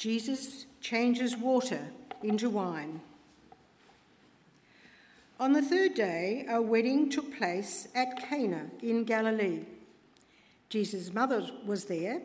Jesus 0.00 0.64
changes 0.80 1.36
water 1.36 1.88
into 2.22 2.48
wine. 2.48 3.02
On 5.38 5.52
the 5.52 5.60
third 5.60 5.92
day, 5.92 6.46
a 6.48 6.62
wedding 6.62 7.10
took 7.10 7.36
place 7.36 7.86
at 7.94 8.16
Cana 8.16 8.70
in 8.82 9.04
Galilee. 9.04 9.66
Jesus' 10.70 11.12
mother 11.12 11.46
was 11.66 11.84
there, 11.84 12.22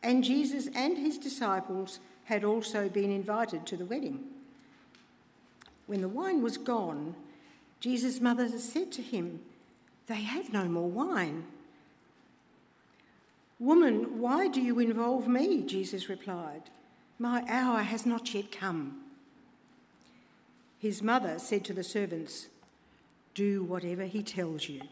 and 0.00 0.22
Jesus 0.22 0.68
and 0.76 0.96
his 0.96 1.18
disciples 1.18 1.98
had 2.26 2.44
also 2.44 2.88
been 2.88 3.10
invited 3.10 3.66
to 3.66 3.76
the 3.76 3.86
wedding. 3.86 4.20
When 5.88 6.02
the 6.02 6.08
wine 6.08 6.40
was 6.40 6.56
gone, 6.56 7.16
Jesus' 7.80 8.20
mother 8.20 8.48
said 8.60 8.92
to 8.92 9.02
him, 9.02 9.40
They 10.06 10.22
have 10.22 10.52
no 10.52 10.66
more 10.66 10.88
wine. 10.88 11.46
Woman, 13.58 14.20
why 14.20 14.46
do 14.46 14.60
you 14.60 14.78
involve 14.78 15.26
me? 15.26 15.62
Jesus 15.62 16.08
replied. 16.08 16.62
My 17.18 17.44
hour 17.48 17.82
has 17.82 18.06
not 18.06 18.32
yet 18.32 18.52
come. 18.52 19.00
His 20.78 21.02
mother 21.02 21.38
said 21.38 21.64
to 21.64 21.72
the 21.72 21.82
servants, 21.82 22.46
Do 23.34 23.64
whatever 23.64 24.04
he 24.04 24.22
tells 24.22 24.68
you. 24.68 24.82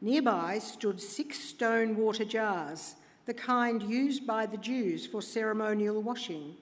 Nearby 0.00 0.58
stood 0.58 1.00
six 1.00 1.38
stone 1.38 1.96
water 1.96 2.24
jars, 2.24 2.94
the 3.26 3.34
kind 3.34 3.82
used 3.82 4.26
by 4.26 4.46
the 4.46 4.56
Jews 4.56 5.06
for 5.06 5.20
ceremonial 5.20 6.00
washing, 6.00 6.56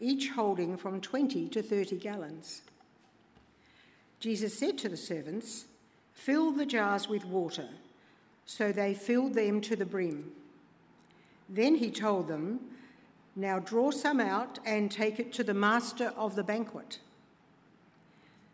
each 0.00 0.30
holding 0.30 0.76
from 0.76 1.00
20 1.00 1.48
to 1.50 1.62
30 1.62 1.96
gallons. 1.98 2.62
Jesus 4.18 4.58
said 4.58 4.76
to 4.78 4.88
the 4.88 4.96
servants, 4.96 5.66
Fill 6.12 6.50
the 6.50 6.66
jars 6.66 7.08
with 7.08 7.24
water. 7.24 7.68
So 8.44 8.72
they 8.72 8.94
filled 8.94 9.34
them 9.34 9.60
to 9.62 9.76
the 9.76 9.86
brim. 9.86 10.32
Then 11.52 11.74
he 11.74 11.90
told 11.90 12.28
them, 12.28 12.60
Now 13.36 13.58
draw 13.58 13.90
some 13.90 14.20
out 14.20 14.58
and 14.64 14.90
take 14.90 15.20
it 15.20 15.34
to 15.34 15.44
the 15.44 15.52
master 15.52 16.12
of 16.16 16.34
the 16.34 16.42
banquet. 16.42 16.98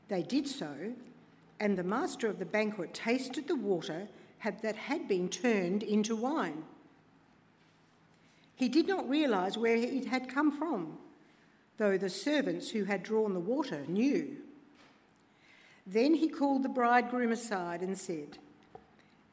They 0.09 0.23
did 0.25 0.49
so, 0.49 0.95
and 1.61 1.79
the 1.79 1.85
master 1.85 2.27
of 2.27 2.41
the 2.41 2.45
banquet 2.45 2.93
tasted 2.93 3.47
the 3.47 3.55
water 3.55 4.09
that 4.43 4.75
had 4.75 5.07
been 5.07 5.29
turned 5.29 5.85
into 5.85 6.17
wine. 6.17 6.65
He 8.57 8.69
did 8.69 8.89
not 8.89 9.09
realize 9.09 9.57
where 9.57 9.77
it 9.77 10.07
had 10.07 10.29
come 10.29 10.51
from, 10.51 10.99
though 11.77 11.97
the 11.97 12.11
servants 12.11 12.71
who 12.71 12.85
had 12.85 13.05
drawn 13.05 13.33
the 13.33 13.41
water 13.41 13.85
knew. 13.87 14.39
Then 15.87 16.15
he 16.15 16.29
called 16.29 16.65
the 16.65 16.69
bridegroom 16.69 17.31
aside 17.31 17.81
and 17.81 17.97
said, 17.97 18.39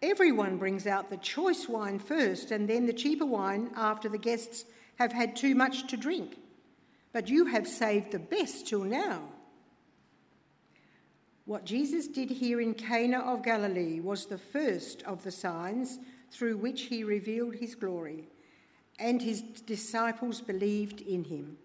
Everyone 0.07 0.57
brings 0.57 0.85
out 0.85 1.09
the 1.09 1.17
choice 1.17 1.67
wine 1.67 1.97
first 1.97 2.51
and 2.51 2.69
then 2.69 2.85
the 2.85 2.93
cheaper 2.93 3.25
wine 3.25 3.71
after 3.75 4.07
the 4.07 4.19
guests 4.19 4.65
have 4.97 5.11
had 5.11 5.35
too 5.35 5.55
much 5.55 5.87
to 5.87 5.97
drink. 5.97 6.37
But 7.11 7.27
you 7.27 7.45
have 7.47 7.67
saved 7.67 8.11
the 8.11 8.19
best 8.19 8.67
till 8.67 8.83
now. 8.83 9.23
What 11.45 11.65
Jesus 11.65 12.07
did 12.07 12.29
here 12.29 12.61
in 12.61 12.75
Cana 12.75 13.17
of 13.17 13.41
Galilee 13.41 13.99
was 13.99 14.27
the 14.27 14.37
first 14.37 15.01
of 15.03 15.23
the 15.23 15.31
signs 15.31 15.97
through 16.29 16.57
which 16.57 16.83
he 16.83 17.03
revealed 17.03 17.55
his 17.55 17.73
glory, 17.73 18.27
and 18.99 19.23
his 19.23 19.41
disciples 19.41 20.39
believed 20.39 21.01
in 21.01 21.23
him. 21.23 21.57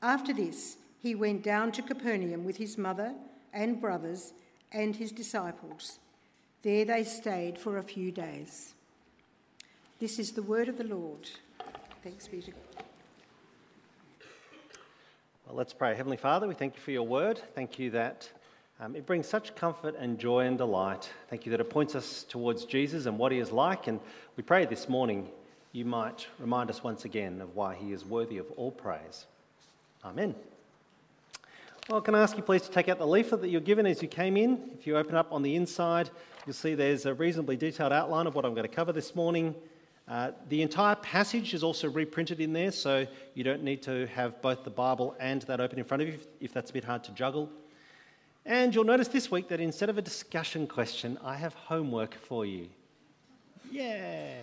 After 0.00 0.32
this, 0.32 0.78
he 1.00 1.14
went 1.14 1.42
down 1.42 1.70
to 1.72 1.82
Capernaum 1.82 2.44
with 2.44 2.56
his 2.56 2.78
mother 2.78 3.14
and 3.52 3.78
brothers 3.78 4.32
and 4.72 4.96
his 4.96 5.12
disciples. 5.12 5.98
There 6.64 6.86
they 6.86 7.04
stayed 7.04 7.58
for 7.58 7.76
a 7.76 7.82
few 7.82 8.10
days. 8.10 8.72
This 10.00 10.18
is 10.18 10.32
the 10.32 10.42
word 10.42 10.70
of 10.70 10.78
the 10.78 10.84
Lord. 10.84 11.28
Thanks 12.02 12.26
be 12.26 12.40
to 12.40 12.52
God. 12.52 12.84
Well, 15.46 15.56
let's 15.56 15.74
pray. 15.74 15.94
Heavenly 15.94 16.16
Father, 16.16 16.48
we 16.48 16.54
thank 16.54 16.74
you 16.74 16.80
for 16.80 16.90
your 16.90 17.02
word. 17.02 17.38
Thank 17.54 17.78
you 17.78 17.90
that 17.90 18.30
um, 18.80 18.96
it 18.96 19.04
brings 19.04 19.28
such 19.28 19.54
comfort 19.54 19.94
and 19.98 20.18
joy 20.18 20.46
and 20.46 20.56
delight. 20.56 21.12
Thank 21.28 21.44
you 21.44 21.50
that 21.50 21.60
it 21.60 21.68
points 21.68 21.94
us 21.94 22.22
towards 22.22 22.64
Jesus 22.64 23.04
and 23.04 23.18
what 23.18 23.30
he 23.30 23.40
is 23.40 23.52
like. 23.52 23.86
And 23.86 24.00
we 24.38 24.42
pray 24.42 24.64
this 24.64 24.88
morning 24.88 25.28
you 25.72 25.84
might 25.84 26.26
remind 26.38 26.70
us 26.70 26.82
once 26.82 27.04
again 27.04 27.42
of 27.42 27.54
why 27.54 27.74
he 27.74 27.92
is 27.92 28.06
worthy 28.06 28.38
of 28.38 28.50
all 28.56 28.70
praise. 28.70 29.26
Amen. 30.02 30.34
Well, 31.90 32.00
can 32.00 32.14
I 32.14 32.22
ask 32.22 32.34
you 32.34 32.42
please 32.42 32.62
to 32.62 32.70
take 32.70 32.88
out 32.88 32.96
the 32.96 33.06
leaflet 33.06 33.42
that 33.42 33.50
you're 33.50 33.60
given 33.60 33.84
as 33.84 34.00
you 34.00 34.08
came 34.08 34.38
in? 34.38 34.70
If 34.72 34.86
you 34.86 34.96
open 34.96 35.16
up 35.16 35.30
on 35.30 35.42
the 35.42 35.54
inside, 35.54 36.08
you'll 36.46 36.54
see 36.54 36.74
there's 36.74 37.04
a 37.04 37.12
reasonably 37.12 37.58
detailed 37.58 37.92
outline 37.92 38.26
of 38.26 38.34
what 38.34 38.46
I'm 38.46 38.54
going 38.54 38.66
to 38.66 38.74
cover 38.74 38.90
this 38.90 39.14
morning. 39.14 39.54
Uh, 40.08 40.30
the 40.48 40.62
entire 40.62 40.94
passage 40.94 41.52
is 41.52 41.62
also 41.62 41.90
reprinted 41.90 42.40
in 42.40 42.54
there, 42.54 42.72
so 42.72 43.06
you 43.34 43.44
don't 43.44 43.62
need 43.62 43.82
to 43.82 44.06
have 44.06 44.40
both 44.40 44.64
the 44.64 44.70
Bible 44.70 45.14
and 45.20 45.42
that 45.42 45.60
open 45.60 45.78
in 45.78 45.84
front 45.84 46.02
of 46.02 46.08
you 46.08 46.18
if 46.40 46.54
that's 46.54 46.70
a 46.70 46.72
bit 46.72 46.84
hard 46.84 47.04
to 47.04 47.12
juggle. 47.12 47.50
And 48.46 48.74
you'll 48.74 48.84
notice 48.84 49.08
this 49.08 49.30
week 49.30 49.48
that 49.48 49.60
instead 49.60 49.90
of 49.90 49.98
a 49.98 50.02
discussion 50.02 50.66
question, 50.66 51.18
I 51.22 51.34
have 51.34 51.52
homework 51.52 52.14
for 52.14 52.46
you. 52.46 52.68
Yeah. 53.70 54.36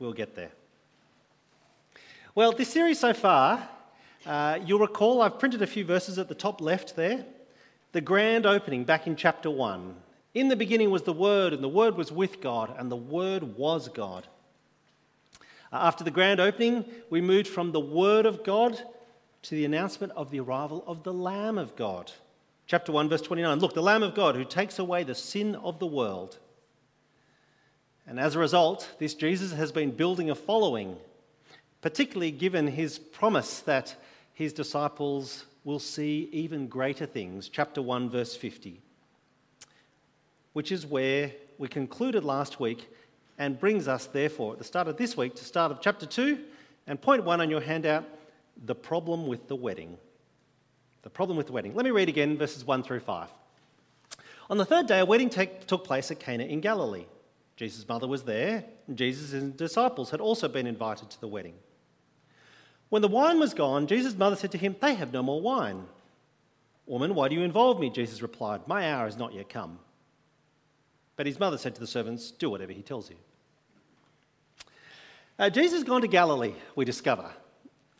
We'll 0.00 0.12
get 0.12 0.34
there. 0.34 0.50
Well, 2.34 2.50
this 2.50 2.68
series 2.68 2.98
so 2.98 3.14
far 3.14 3.68
uh, 4.26 4.58
you'll 4.64 4.78
recall 4.78 5.20
I've 5.20 5.38
printed 5.38 5.62
a 5.62 5.66
few 5.66 5.84
verses 5.84 6.18
at 6.18 6.28
the 6.28 6.34
top 6.34 6.60
left 6.60 6.96
there. 6.96 7.24
The 7.92 8.00
grand 8.00 8.46
opening 8.46 8.84
back 8.84 9.06
in 9.06 9.16
chapter 9.16 9.50
1. 9.50 9.94
In 10.34 10.48
the 10.48 10.56
beginning 10.56 10.90
was 10.90 11.02
the 11.02 11.12
Word, 11.12 11.52
and 11.52 11.62
the 11.62 11.68
Word 11.68 11.96
was 11.96 12.10
with 12.10 12.40
God, 12.40 12.74
and 12.76 12.90
the 12.90 12.96
Word 12.96 13.56
was 13.56 13.88
God. 13.88 14.26
Uh, 15.72 15.76
after 15.76 16.02
the 16.02 16.10
grand 16.10 16.40
opening, 16.40 16.84
we 17.10 17.20
moved 17.20 17.46
from 17.46 17.72
the 17.72 17.80
Word 17.80 18.26
of 18.26 18.42
God 18.44 18.80
to 19.42 19.54
the 19.54 19.64
announcement 19.64 20.12
of 20.16 20.30
the 20.30 20.40
arrival 20.40 20.82
of 20.86 21.02
the 21.02 21.12
Lamb 21.12 21.58
of 21.58 21.76
God. 21.76 22.10
Chapter 22.66 22.92
1, 22.92 23.10
verse 23.10 23.20
29. 23.20 23.58
Look, 23.58 23.74
the 23.74 23.82
Lamb 23.82 24.02
of 24.02 24.14
God 24.14 24.36
who 24.36 24.44
takes 24.44 24.78
away 24.78 25.04
the 25.04 25.14
sin 25.14 25.54
of 25.56 25.78
the 25.78 25.86
world. 25.86 26.38
And 28.06 28.18
as 28.18 28.34
a 28.34 28.38
result, 28.38 28.90
this 28.98 29.14
Jesus 29.14 29.52
has 29.52 29.70
been 29.70 29.90
building 29.90 30.30
a 30.30 30.34
following, 30.34 30.96
particularly 31.82 32.30
given 32.30 32.66
his 32.66 32.98
promise 32.98 33.60
that 33.60 33.96
his 34.34 34.52
disciples 34.52 35.46
will 35.64 35.78
see 35.78 36.28
even 36.32 36.66
greater 36.66 37.06
things. 37.06 37.48
Chapter 37.48 37.80
1, 37.80 38.10
verse 38.10 38.36
50, 38.36 38.80
which 40.52 40.70
is 40.70 40.84
where 40.84 41.32
we 41.56 41.68
concluded 41.68 42.24
last 42.24 42.60
week 42.60 42.90
and 43.38 43.58
brings 43.58 43.88
us, 43.88 44.06
therefore, 44.06 44.52
at 44.52 44.58
the 44.58 44.64
start 44.64 44.88
of 44.88 44.96
this 44.96 45.16
week 45.16 45.34
to 45.36 45.44
start 45.44 45.72
of 45.72 45.80
chapter 45.80 46.04
2 46.06 46.38
and 46.86 47.00
point 47.00 47.24
1 47.24 47.40
on 47.40 47.48
your 47.48 47.60
handout 47.60 48.04
the 48.64 48.74
problem 48.74 49.26
with 49.26 49.48
the 49.48 49.56
wedding. 49.56 49.96
The 51.02 51.10
problem 51.10 51.36
with 51.36 51.46
the 51.46 51.52
wedding. 51.52 51.74
Let 51.74 51.84
me 51.84 51.90
read 51.90 52.08
again 52.08 52.36
verses 52.36 52.64
1 52.64 52.82
through 52.82 53.00
5. 53.00 53.28
On 54.50 54.58
the 54.58 54.64
third 54.64 54.86
day, 54.86 55.00
a 55.00 55.04
wedding 55.04 55.30
take, 55.30 55.66
took 55.66 55.84
place 55.84 56.10
at 56.10 56.20
Cana 56.20 56.44
in 56.44 56.60
Galilee. 56.60 57.06
Jesus' 57.56 57.88
mother 57.88 58.06
was 58.06 58.24
there, 58.24 58.64
and 58.86 58.96
Jesus' 58.96 59.42
disciples 59.54 60.10
had 60.10 60.20
also 60.20 60.48
been 60.48 60.66
invited 60.66 61.10
to 61.10 61.20
the 61.20 61.28
wedding. 61.28 61.54
When 62.94 63.02
the 63.02 63.08
wine 63.08 63.40
was 63.40 63.54
gone, 63.54 63.88
Jesus' 63.88 64.16
mother 64.16 64.36
said 64.36 64.52
to 64.52 64.58
him, 64.58 64.76
They 64.80 64.94
have 64.94 65.12
no 65.12 65.20
more 65.20 65.40
wine. 65.40 65.86
Woman, 66.86 67.16
why 67.16 67.26
do 67.26 67.34
you 67.34 67.42
involve 67.42 67.80
me? 67.80 67.90
Jesus 67.90 68.22
replied, 68.22 68.68
My 68.68 68.88
hour 68.92 69.06
has 69.06 69.16
not 69.16 69.34
yet 69.34 69.48
come. 69.48 69.80
But 71.16 71.26
his 71.26 71.40
mother 71.40 71.58
said 71.58 71.74
to 71.74 71.80
the 71.80 71.88
servants, 71.88 72.30
Do 72.30 72.50
whatever 72.50 72.70
he 72.70 72.82
tells 72.82 73.10
you. 73.10 73.16
Uh, 75.40 75.50
Jesus 75.50 75.72
has 75.72 75.82
gone 75.82 76.02
to 76.02 76.06
Galilee, 76.06 76.54
we 76.76 76.84
discover. 76.84 77.32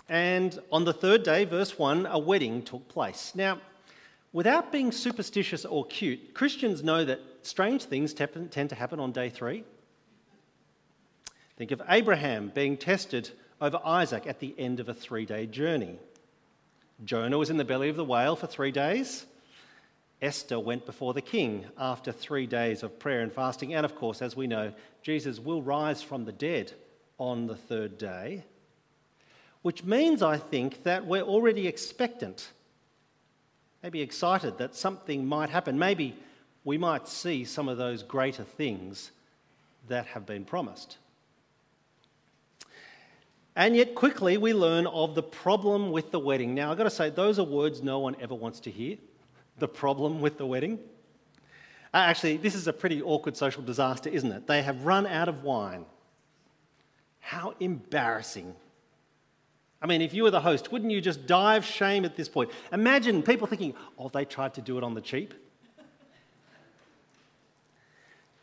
And 0.09 0.57
on 0.71 0.85
the 0.85 0.93
third 0.93 1.25
day, 1.25 1.45
verse 1.45 1.77
1, 1.77 2.07
a 2.07 2.21
wedding 2.21 2.63
took 2.63 2.87
place. 2.87 3.33
Now, 3.35 3.59
without 4.33 4.71
being 4.71 4.93
superstitious 4.93 5.65
or 5.65 5.87
cute, 5.87 6.35
Christians 6.35 6.85
know 6.85 7.05
that 7.05 7.21
strange 7.43 7.83
things 7.83 8.15
tend 8.15 8.71
to 8.71 8.77
happen 8.77 9.01
on 9.01 9.11
day 9.11 9.29
three. 9.29 9.65
Think 11.57 11.73
of 11.73 11.83
Abraham 11.89 12.53
being 12.55 12.77
tested 12.77 13.33
over 13.65 13.81
Isaac 13.83 14.27
at 14.27 14.41
the 14.41 14.55
end 14.59 14.79
of 14.79 14.91
a 14.91 14.95
three 14.95 15.25
day 15.25 15.47
journey. 15.47 15.99
Jonah 17.03 17.39
was 17.39 17.49
in 17.49 17.57
the 17.57 17.65
belly 17.65 17.89
of 17.89 17.97
the 17.97 18.05
whale 18.05 18.37
for 18.37 18.47
three 18.47 18.71
days. 18.71 19.25
Esther 20.21 20.61
went 20.61 20.85
before 20.85 21.15
the 21.15 21.23
king 21.23 21.65
after 21.79 22.13
three 22.13 22.47
days 22.47 22.83
of 22.83 22.99
prayer 22.99 23.23
and 23.23 23.33
fasting. 23.33 23.73
And 23.75 23.87
of 23.87 23.97
course, 23.97 24.21
as 24.21 24.37
we 24.37 24.47
know, 24.47 24.75
Jesus 25.03 25.41
will 25.41 25.63
rise 25.63 26.03
from 26.03 26.27
the 26.27 26.33
dead 26.33 26.73
on 27.19 27.47
the 27.47 27.57
third 27.57 27.97
day, 27.97 28.45
which 29.63 29.83
means, 29.83 30.23
I 30.23 30.37
think, 30.37 30.83
that 30.83 31.07
we're 31.07 31.23
already 31.23 31.67
expectant, 31.67 32.51
maybe 33.83 34.03
excited 34.03 34.59
that 34.59 34.75
something 34.75 35.25
might 35.25 35.49
happen. 35.49 35.79
Maybe 35.79 36.15
we 36.65 36.77
might 36.77 37.09
see 37.09 37.47
some 37.47 37.71
of 37.71 37.79
those 37.79 38.03
greater 38.03 38.45
things 38.45 39.11
that 39.89 40.05
have 40.09 40.27
been 40.27 40.45
promised. 40.45 40.99
And 43.57 43.77
yet, 43.77 43.95
quickly, 43.95 44.37
we 44.37 44.53
learn 44.53 44.87
of 44.89 45.15
the 45.15 45.23
problem 45.23 45.93
with 45.93 46.11
the 46.11 46.19
wedding. 46.19 46.55
Now, 46.55 46.73
I've 46.73 46.79
got 46.79 46.85
to 46.85 46.91
say, 46.91 47.11
those 47.11 47.39
are 47.39 47.45
words 47.45 47.83
no 47.83 48.01
one 48.01 48.17
ever 48.21 48.35
wants 48.35 48.61
to 48.61 48.71
hear. 48.71 48.97
The 49.59 49.69
problem 49.69 50.21
with 50.21 50.39
the 50.39 50.47
wedding. 50.47 50.81
Uh, 51.93 51.99
actually, 51.99 52.37
this 52.37 52.57
is 52.57 52.67
a 52.67 52.73
pretty 52.73 53.01
awkward 53.01 53.37
social 53.37 53.63
disaster, 53.63 54.11
isn't 54.11 54.33
it? 54.33 54.49
They 54.49 54.63
have 54.63 54.85
run 54.85 55.07
out 55.07 55.29
of 55.29 55.45
wine. 55.45 55.85
How 57.21 57.55
embarrassing. 57.61 58.55
I 59.81 59.87
mean, 59.87 60.03
if 60.03 60.13
you 60.13 60.25
were 60.25 60.33
the 60.33 60.41
host, 60.41 60.73
wouldn't 60.73 60.91
you 60.91 61.01
just 61.01 61.27
die 61.27 61.55
of 61.55 61.65
shame 61.65 62.05
at 62.05 62.17
this 62.17 62.29
point? 62.29 62.51
Imagine 62.73 63.23
people 63.23 63.47
thinking, 63.47 63.75
oh, 63.97 64.09
they 64.09 64.25
tried 64.25 64.55
to 64.55 64.61
do 64.61 64.77
it 64.79 64.83
on 64.83 64.95
the 64.95 65.01
cheap. 65.01 65.33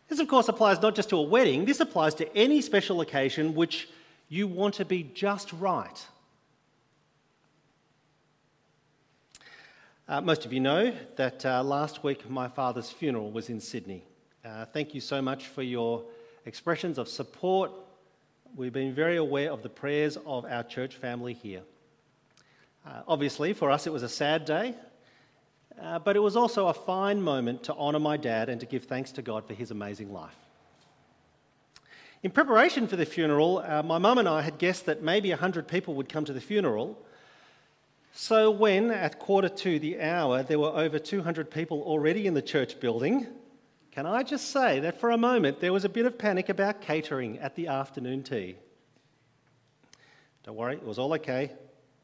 This, 0.07 0.19
of 0.19 0.27
course, 0.27 0.47
applies 0.47 0.81
not 0.81 0.95
just 0.95 1.09
to 1.09 1.17
a 1.17 1.21
wedding, 1.21 1.65
this 1.65 1.79
applies 1.79 2.15
to 2.15 2.37
any 2.37 2.61
special 2.61 3.01
occasion 3.01 3.55
which 3.55 3.89
you 4.31 4.47
want 4.47 4.75
to 4.75 4.85
be 4.85 5.03
just 5.03 5.51
right. 5.51 6.07
Uh, 10.07 10.21
most 10.21 10.45
of 10.45 10.53
you 10.53 10.61
know 10.61 10.93
that 11.17 11.45
uh, 11.45 11.61
last 11.61 12.01
week 12.01 12.29
my 12.29 12.47
father's 12.47 12.89
funeral 12.89 13.29
was 13.29 13.49
in 13.49 13.59
Sydney. 13.59 14.05
Uh, 14.45 14.63
thank 14.63 14.95
you 14.95 15.01
so 15.01 15.21
much 15.21 15.47
for 15.47 15.63
your 15.63 16.05
expressions 16.45 16.97
of 16.97 17.09
support. 17.09 17.71
We've 18.55 18.71
been 18.71 18.93
very 18.93 19.17
aware 19.17 19.51
of 19.51 19.63
the 19.63 19.69
prayers 19.69 20.17
of 20.25 20.45
our 20.45 20.63
church 20.63 20.95
family 20.95 21.33
here. 21.33 21.63
Uh, 22.87 23.01
obviously, 23.09 23.51
for 23.51 23.69
us, 23.69 23.85
it 23.85 23.91
was 23.91 24.01
a 24.01 24.09
sad 24.09 24.45
day, 24.45 24.75
uh, 25.81 25.99
but 25.99 26.15
it 26.15 26.19
was 26.19 26.37
also 26.37 26.67
a 26.67 26.73
fine 26.73 27.21
moment 27.21 27.63
to 27.63 27.73
honour 27.73 27.99
my 27.99 28.15
dad 28.15 28.47
and 28.47 28.61
to 28.61 28.65
give 28.65 28.85
thanks 28.85 29.11
to 29.11 29.21
God 29.21 29.45
for 29.45 29.53
his 29.53 29.71
amazing 29.71 30.13
life. 30.13 30.40
In 32.23 32.29
preparation 32.29 32.87
for 32.87 32.95
the 32.95 33.05
funeral, 33.05 33.63
uh, 33.65 33.81
my 33.81 33.97
mum 33.97 34.19
and 34.19 34.29
I 34.29 34.41
had 34.41 34.59
guessed 34.59 34.85
that 34.85 35.01
maybe 35.01 35.29
100 35.29 35.67
people 35.67 35.95
would 35.95 36.07
come 36.07 36.23
to 36.25 36.33
the 36.33 36.41
funeral. 36.41 37.03
So, 38.13 38.51
when 38.51 38.91
at 38.91 39.17
quarter 39.17 39.49
to 39.49 39.79
the 39.79 39.99
hour 39.99 40.43
there 40.43 40.59
were 40.59 40.69
over 40.69 40.99
200 40.99 41.49
people 41.49 41.81
already 41.81 42.27
in 42.27 42.35
the 42.35 42.41
church 42.41 42.79
building, 42.79 43.25
can 43.89 44.05
I 44.05 44.21
just 44.21 44.51
say 44.51 44.79
that 44.81 44.99
for 44.99 45.09
a 45.09 45.17
moment 45.17 45.61
there 45.61 45.73
was 45.73 45.83
a 45.83 45.89
bit 45.89 46.05
of 46.05 46.19
panic 46.19 46.49
about 46.49 46.81
catering 46.81 47.39
at 47.39 47.55
the 47.55 47.67
afternoon 47.67 48.21
tea? 48.21 48.55
Don't 50.43 50.55
worry, 50.55 50.75
it 50.75 50.85
was 50.85 50.99
all 50.99 51.13
okay. 51.15 51.51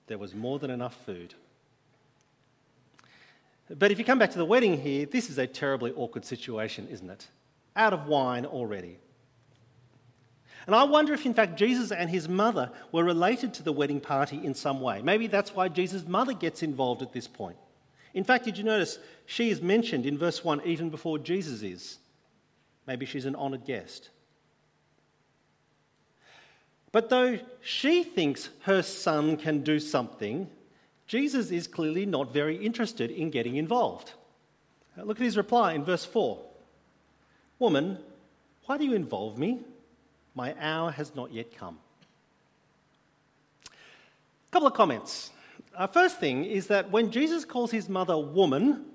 There 0.08 0.18
was 0.18 0.34
more 0.34 0.58
than 0.58 0.72
enough 0.72 0.98
food. 1.06 1.36
But 3.70 3.92
if 3.92 4.00
you 4.00 4.06
come 4.06 4.18
back 4.18 4.32
to 4.32 4.38
the 4.40 4.46
wedding 4.46 4.82
here, 4.82 5.06
this 5.06 5.30
is 5.30 5.38
a 5.38 5.46
terribly 5.46 5.94
awkward 5.96 6.26
situation, 6.26 6.88
isn't 6.88 7.10
it? 7.10 7.28
Out 7.76 7.94
of 7.94 8.08
wine 8.08 8.48
already. 8.48 8.98
And 10.68 10.76
I 10.76 10.84
wonder 10.84 11.14
if, 11.14 11.26
in 11.26 11.34
fact, 11.34 11.58
Jesus 11.58 11.94
and 11.94 12.10
his 12.10 12.28
mother 12.28 12.70
were 12.92 13.06
related 13.06 13.54
to 13.56 13.64
the 13.64 13.72
wedding 13.72 14.02
party 14.02 14.44
in 14.44 14.54
some 14.54 14.82
way. 14.82 15.02
Maybe 15.02 15.28
that's 15.28 15.56
why 15.56 15.70
Jesus' 15.70 16.06
mother 16.06 16.34
gets 16.34 16.62
involved 16.62 17.02
at 17.02 17.14
this 17.14 17.26
point. 17.26 17.56
In 18.14 18.26
fact, 18.26 18.44
did 18.44 18.58
you 18.58 18.66
notice 18.66 19.00
she 19.26 19.50
is 19.50 19.62
mentioned 19.62 20.06
in 20.06 20.18
verse 20.18 20.44
1 20.44 20.62
even 20.66 20.90
before 20.90 21.20
Jesus 21.20 21.62
is? 21.62 22.00
Maybe 22.86 23.06
she's 23.06 23.26
an 23.26 23.36
honoured 23.36 23.64
guest. 23.64 24.10
But 26.92 27.10
though 27.10 27.40
she 27.62 28.04
thinks 28.04 28.50
her 28.64 28.82
son 28.82 29.38
can 29.38 29.62
do 29.62 29.80
something, 29.80 30.50
Jesus 31.06 31.50
is 31.50 31.68
clearly 31.68 32.06
not 32.06 32.34
very 32.34 32.58
interested 32.58 33.10
in 33.10 33.30
getting 33.30 33.56
involved. 33.56 34.12
Look 34.98 35.18
at 35.20 35.24
his 35.24 35.38
reply 35.38 35.74
in 35.74 35.86
verse 35.86 36.04
4 36.04 36.44
Woman, 37.60 38.00
why 38.66 38.78
do 38.78 38.84
you 38.84 38.94
involve 38.94 39.38
me? 39.38 39.62
My 40.38 40.54
hour 40.60 40.92
has 40.92 41.16
not 41.16 41.34
yet 41.34 41.58
come. 41.58 41.80
A 43.66 44.52
couple 44.52 44.68
of 44.68 44.76
comments. 44.76 45.32
Uh, 45.76 45.88
first 45.88 46.20
thing 46.20 46.46
is 46.46 46.68
that 46.68 46.92
when 46.92 47.10
Jesus 47.10 47.44
calls 47.44 47.72
his 47.72 47.90
mother 47.90 48.16
woman, 48.16 48.86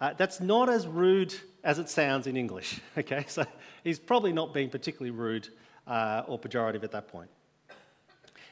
uh, 0.00 0.14
that's 0.16 0.40
not 0.40 0.68
as 0.68 0.86
rude 0.86 1.34
as 1.64 1.80
it 1.80 1.88
sounds 1.88 2.28
in 2.28 2.36
English. 2.36 2.80
Okay, 2.98 3.24
so 3.26 3.44
he's 3.82 3.98
probably 3.98 4.32
not 4.32 4.54
being 4.54 4.70
particularly 4.70 5.10
rude 5.10 5.48
uh, 5.88 6.22
or 6.28 6.38
pejorative 6.38 6.84
at 6.84 6.92
that 6.92 7.08
point. 7.08 7.30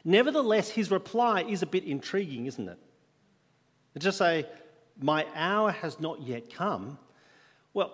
Nevertheless, 0.05 0.69
his 0.69 0.91
reply 0.91 1.43
is 1.43 1.63
a 1.63 1.67
bit 1.67 1.85
intriguing, 1.85 2.47
isn't 2.47 2.69
it? 2.69 2.79
just 3.97 4.19
say, 4.19 4.45
My 5.01 5.25
hour 5.37 5.71
has 5.71 6.01
not 6.01 6.21
yet 6.21 6.53
come. 6.53 6.99
Well, 7.75 7.93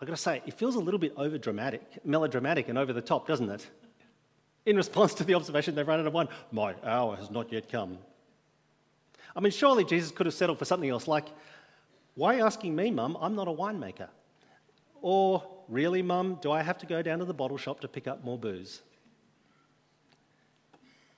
I've 0.00 0.06
got 0.06 0.14
to 0.14 0.22
say, 0.22 0.42
it 0.46 0.54
feels 0.54 0.74
a 0.74 0.78
little 0.78 1.00
bit 1.00 1.14
over 1.16 1.38
dramatic, 1.38 2.04
melodramatic, 2.04 2.68
and 2.68 2.76
over 2.76 2.92
the 2.92 3.00
top, 3.00 3.26
doesn't 3.26 3.48
it? 3.48 3.66
In 4.66 4.76
response 4.76 5.14
to 5.14 5.24
the 5.24 5.34
observation 5.34 5.74
they've 5.74 5.86
run 5.86 6.00
out 6.00 6.06
of 6.06 6.12
wine, 6.12 6.28
My 6.52 6.74
hour 6.84 7.16
has 7.16 7.30
not 7.30 7.52
yet 7.52 7.70
come. 7.70 7.98
I 9.34 9.40
mean, 9.40 9.52
surely 9.52 9.84
Jesus 9.84 10.10
could 10.10 10.26
have 10.26 10.34
settled 10.34 10.58
for 10.58 10.64
something 10.64 10.90
else 10.90 11.08
like, 11.08 11.26
Why 12.14 12.40
asking 12.40 12.74
me, 12.74 12.90
Mum? 12.90 13.16
I'm 13.20 13.34
not 13.34 13.48
a 13.48 13.52
winemaker. 13.52 14.08
Or, 15.00 15.42
Really, 15.68 16.02
Mum, 16.02 16.38
do 16.40 16.50
I 16.50 16.62
have 16.62 16.78
to 16.78 16.86
go 16.86 17.02
down 17.02 17.18
to 17.18 17.24
the 17.24 17.34
bottle 17.34 17.58
shop 17.58 17.80
to 17.80 17.88
pick 17.88 18.08
up 18.08 18.24
more 18.24 18.38
booze? 18.38 18.80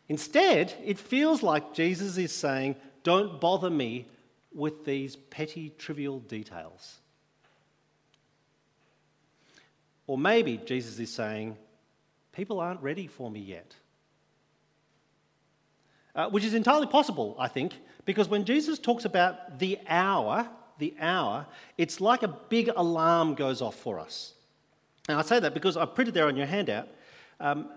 Instead, 0.09 0.75
it 0.85 0.99
feels 0.99 1.41
like 1.41 1.73
Jesus 1.73 2.19
is 2.19 2.35
saying, 2.35 2.75
Don't 3.05 3.41
bother 3.41 3.71
me 3.71 4.09
with 4.53 4.85
these 4.85 5.15
petty, 5.17 5.73
trivial 5.79 6.19
details. 6.19 6.99
Or 10.09 10.19
maybe 10.19 10.57
Jesus 10.57 10.99
is 10.99 11.13
saying, 11.13 11.57
People 12.33 12.61
aren't 12.61 12.81
ready 12.83 13.07
for 13.07 13.31
me 13.31 13.41
yet. 13.41 13.75
Uh, 16.15 16.29
which 16.29 16.45
is 16.45 16.55
entirely 16.55 16.87
possible, 16.87 17.37
I 17.39 17.49
think, 17.49 17.75
because 18.05 18.29
when 18.29 18.45
Jesus 18.45 18.79
talks 18.79 19.05
about 19.05 19.59
the 19.59 19.79
hour, 19.89 20.49
the 20.79 20.95
hour, 21.01 21.47
it's 21.79 22.01
like 22.01 22.23
a 22.23 22.29
big 22.29 22.69
alarm 22.75 23.35
goes 23.35 23.63
off 23.63 23.77
for 23.77 24.01
us. 24.01 24.35
And 25.09 25.19
I 25.19 25.23
say 25.23 25.39
that 25.41 25.55
because 25.55 25.77
I 25.77 25.85
printed 25.87 26.15
there 26.15 26.27
on 26.27 26.37
your 26.37 26.47
handout. 26.47 26.89
Um, 27.39 27.69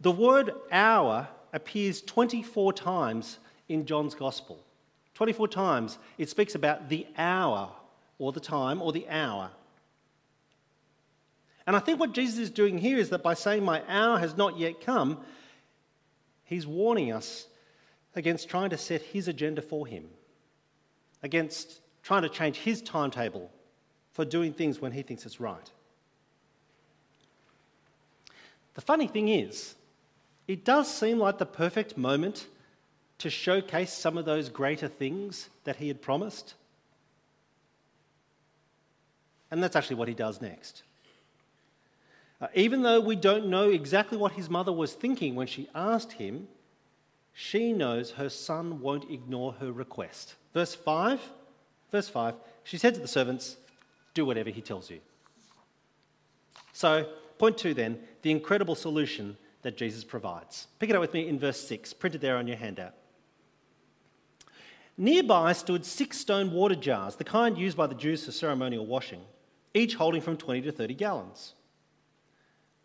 the 0.00 0.10
word 0.10 0.52
hour 0.70 1.28
appears 1.52 2.02
24 2.02 2.72
times 2.74 3.38
in 3.68 3.86
John's 3.86 4.14
Gospel. 4.14 4.58
24 5.14 5.48
times 5.48 5.98
it 6.18 6.28
speaks 6.28 6.54
about 6.54 6.88
the 6.90 7.06
hour, 7.16 7.70
or 8.18 8.32
the 8.32 8.40
time, 8.40 8.82
or 8.82 8.92
the 8.92 9.08
hour. 9.08 9.50
And 11.66 11.74
I 11.74 11.80
think 11.80 11.98
what 11.98 12.12
Jesus 12.12 12.38
is 12.38 12.50
doing 12.50 12.78
here 12.78 12.98
is 12.98 13.10
that 13.10 13.22
by 13.22 13.34
saying, 13.34 13.64
My 13.64 13.82
hour 13.88 14.18
has 14.18 14.36
not 14.36 14.58
yet 14.58 14.80
come, 14.80 15.18
he's 16.44 16.66
warning 16.66 17.12
us 17.12 17.46
against 18.14 18.48
trying 18.48 18.70
to 18.70 18.78
set 18.78 19.02
his 19.02 19.28
agenda 19.28 19.60
for 19.60 19.86
him, 19.86 20.08
against 21.22 21.80
trying 22.02 22.22
to 22.22 22.28
change 22.28 22.58
his 22.58 22.80
timetable 22.80 23.50
for 24.12 24.24
doing 24.24 24.52
things 24.52 24.80
when 24.80 24.92
he 24.92 25.02
thinks 25.02 25.26
it's 25.26 25.40
right. 25.40 25.70
The 28.74 28.80
funny 28.80 29.08
thing 29.08 29.28
is, 29.28 29.74
it 30.46 30.64
does 30.64 30.92
seem 30.92 31.18
like 31.18 31.38
the 31.38 31.46
perfect 31.46 31.96
moment 31.96 32.46
to 33.18 33.30
showcase 33.30 33.92
some 33.92 34.16
of 34.16 34.24
those 34.24 34.48
greater 34.48 34.88
things 34.88 35.48
that 35.64 35.76
he 35.76 35.88
had 35.88 36.00
promised. 36.00 36.54
And 39.50 39.62
that's 39.62 39.74
actually 39.74 39.96
what 39.96 40.08
he 40.08 40.14
does 40.14 40.40
next. 40.40 40.82
Uh, 42.40 42.48
even 42.54 42.82
though 42.82 43.00
we 43.00 43.16
don't 43.16 43.46
know 43.46 43.70
exactly 43.70 44.18
what 44.18 44.32
his 44.32 44.50
mother 44.50 44.72
was 44.72 44.92
thinking 44.92 45.34
when 45.34 45.46
she 45.46 45.68
asked 45.74 46.12
him, 46.12 46.48
she 47.32 47.72
knows 47.72 48.12
her 48.12 48.28
son 48.28 48.80
won't 48.80 49.10
ignore 49.10 49.52
her 49.54 49.72
request. 49.72 50.34
Verse 50.52 50.74
5, 50.74 51.20
verse 51.90 52.08
5, 52.08 52.34
she 52.64 52.78
said 52.78 52.94
to 52.94 53.00
the 53.00 53.08
servants, 53.08 53.56
Do 54.14 54.24
whatever 54.24 54.50
he 54.50 54.60
tells 54.60 54.90
you. 54.90 55.00
So, 56.72 57.08
point 57.38 57.56
two 57.56 57.74
then, 57.74 57.98
the 58.22 58.30
incredible 58.30 58.74
solution 58.74 59.36
that 59.62 59.76
Jesus 59.76 60.04
provides. 60.04 60.68
Pick 60.78 60.90
it 60.90 60.96
up 60.96 61.00
with 61.00 61.14
me 61.14 61.28
in 61.28 61.38
verse 61.38 61.60
6, 61.66 61.92
printed 61.94 62.20
there 62.20 62.36
on 62.36 62.46
your 62.46 62.56
handout. 62.56 62.94
Nearby 64.98 65.52
stood 65.52 65.84
six 65.84 66.18
stone 66.18 66.52
water 66.52 66.74
jars, 66.74 67.16
the 67.16 67.24
kind 67.24 67.58
used 67.58 67.76
by 67.76 67.86
the 67.86 67.94
Jews 67.94 68.24
for 68.24 68.32
ceremonial 68.32 68.86
washing, 68.86 69.20
each 69.74 69.94
holding 69.94 70.22
from 70.22 70.36
20 70.36 70.62
to 70.62 70.72
30 70.72 70.94
gallons. 70.94 71.54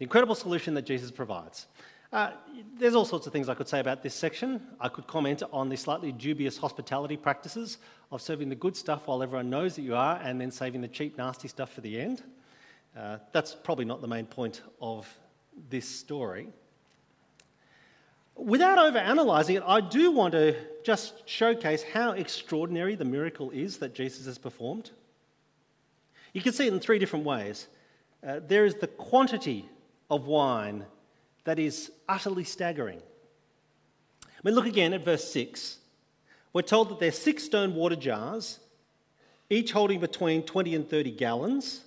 the 0.00 0.04
incredible 0.04 0.34
solution 0.34 0.72
that 0.72 0.86
Jesus 0.86 1.10
provides. 1.10 1.66
Uh, 2.10 2.30
there's 2.78 2.94
all 2.94 3.04
sorts 3.04 3.26
of 3.26 3.34
things 3.34 3.50
I 3.50 3.54
could 3.54 3.68
say 3.68 3.80
about 3.80 4.02
this 4.02 4.14
section. 4.14 4.62
I 4.80 4.88
could 4.88 5.06
comment 5.06 5.42
on 5.52 5.68
the 5.68 5.76
slightly 5.76 6.10
dubious 6.10 6.56
hospitality 6.56 7.18
practices 7.18 7.76
of 8.10 8.22
serving 8.22 8.48
the 8.48 8.54
good 8.54 8.74
stuff 8.74 9.06
while 9.06 9.22
everyone 9.22 9.50
knows 9.50 9.76
that 9.76 9.82
you 9.82 9.94
are 9.94 10.18
and 10.24 10.40
then 10.40 10.50
saving 10.50 10.80
the 10.80 10.88
cheap, 10.88 11.18
nasty 11.18 11.48
stuff 11.48 11.74
for 11.74 11.82
the 11.82 12.00
end. 12.00 12.22
Uh, 12.98 13.18
that's 13.32 13.54
probably 13.54 13.84
not 13.84 14.00
the 14.00 14.08
main 14.08 14.24
point 14.24 14.62
of 14.80 15.06
this 15.68 15.86
story. 15.86 16.48
Without 18.36 18.78
overanalyzing 18.78 19.56
it, 19.56 19.62
I 19.66 19.82
do 19.82 20.10
want 20.10 20.32
to 20.32 20.56
just 20.82 21.28
showcase 21.28 21.82
how 21.82 22.12
extraordinary 22.12 22.94
the 22.94 23.04
miracle 23.04 23.50
is 23.50 23.76
that 23.80 23.94
Jesus 23.94 24.24
has 24.24 24.38
performed. 24.38 24.92
You 26.32 26.40
can 26.40 26.54
see 26.54 26.68
it 26.68 26.72
in 26.72 26.80
three 26.80 26.98
different 26.98 27.26
ways. 27.26 27.68
Uh, 28.26 28.40
there 28.48 28.64
is 28.64 28.76
the 28.76 28.86
quantity 28.86 29.68
of 30.10 30.26
wine 30.26 30.84
that 31.44 31.58
is 31.58 31.90
utterly 32.08 32.44
staggering. 32.44 33.00
I 34.24 34.40
mean, 34.42 34.54
look 34.54 34.66
again 34.66 34.92
at 34.92 35.04
verse 35.04 35.30
6. 35.32 35.78
We're 36.52 36.62
told 36.62 36.88
that 36.90 36.98
there's 36.98 37.18
six 37.18 37.44
stone 37.44 37.74
water 37.74 37.96
jars, 37.96 38.58
each 39.48 39.72
holding 39.72 40.00
between 40.00 40.42
20 40.42 40.74
and 40.74 40.88
30 40.88 41.12
gallons. 41.12 41.82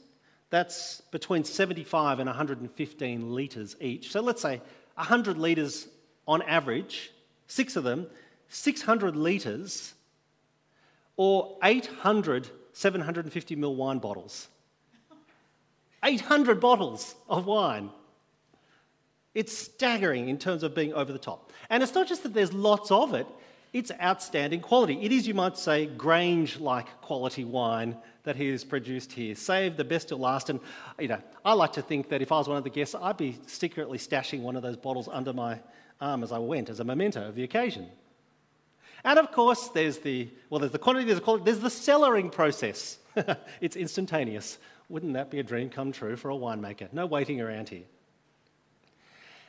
That's 0.49 1.01
between 1.11 1.43
75 1.43 2.19
and 2.19 2.27
115 2.27 3.33
litres 3.33 3.75
each. 3.81 4.11
So 4.11 4.21
let's 4.21 4.41
say 4.41 4.61
100 4.95 5.37
litres 5.37 5.87
on 6.27 6.41
average, 6.43 7.11
six 7.47 7.75
of 7.75 7.83
them, 7.83 8.07
600 8.49 9.15
litres, 9.15 9.93
or 11.17 11.57
800 11.63 12.49
750 12.73 13.55
ml 13.55 13.75
wine 13.75 13.99
bottles. 13.99 14.47
800 16.03 16.59
bottles 16.59 17.15
of 17.29 17.45
wine. 17.45 17.91
It's 19.33 19.57
staggering 19.57 20.29
in 20.29 20.37
terms 20.37 20.63
of 20.63 20.75
being 20.75 20.93
over 20.93 21.11
the 21.11 21.19
top. 21.19 21.51
And 21.69 21.81
it's 21.81 21.95
not 21.95 22.07
just 22.07 22.23
that 22.23 22.33
there's 22.33 22.53
lots 22.53 22.91
of 22.91 23.13
it, 23.13 23.27
it's 23.73 23.91
outstanding 23.99 24.61
quality. 24.61 24.99
It 25.01 25.11
is, 25.11 25.27
you 25.27 25.33
might 25.33 25.57
say, 25.57 25.87
Grange 25.87 26.59
like 26.59 27.01
quality 27.01 27.43
wine 27.43 27.97
that 28.23 28.35
he 28.35 28.49
has 28.49 28.63
produced 28.63 29.11
here. 29.11 29.33
Save 29.33 29.77
the 29.77 29.83
best 29.83 30.09
till 30.09 30.19
last. 30.19 30.51
And, 30.51 30.59
you 30.99 31.07
know, 31.07 31.21
I 31.43 31.53
like 31.53 31.73
to 31.73 31.81
think 31.81 32.09
that 32.09 32.21
if 32.21 32.31
I 32.31 32.37
was 32.37 32.47
one 32.47 32.57
of 32.57 32.63
the 32.63 32.69
guests, 32.69 32.93
I'd 32.93 33.17
be 33.17 33.39
secretly 33.47 33.97
stashing 33.97 34.41
one 34.41 34.55
of 34.55 34.61
those 34.61 34.77
bottles 34.77 35.09
under 35.11 35.33
my 35.33 35.59
arm 35.99 36.21
as 36.21 36.31
I 36.31 36.37
went 36.37 36.69
as 36.69 36.79
a 36.79 36.83
memento 36.83 37.27
of 37.27 37.35
the 37.35 37.43
occasion. 37.43 37.87
And 39.03 39.19
of 39.19 39.31
course, 39.31 39.69
there's 39.69 39.97
the, 39.97 40.29
well, 40.49 40.59
there's 40.59 40.71
the 40.71 40.79
quantity, 40.79 41.05
there's 41.05 41.17
the 41.17 41.23
quality, 41.23 41.43
there's 41.43 41.59
the 41.59 41.69
cellaring 41.69 42.31
process. 42.31 42.99
it's 43.61 43.75
instantaneous. 43.75 44.59
Wouldn't 44.87 45.13
that 45.13 45.31
be 45.31 45.39
a 45.39 45.43
dream 45.43 45.69
come 45.69 45.91
true 45.91 46.15
for 46.15 46.29
a 46.29 46.35
winemaker? 46.35 46.93
No 46.93 47.05
waiting 47.05 47.41
around 47.41 47.69
here. 47.69 47.83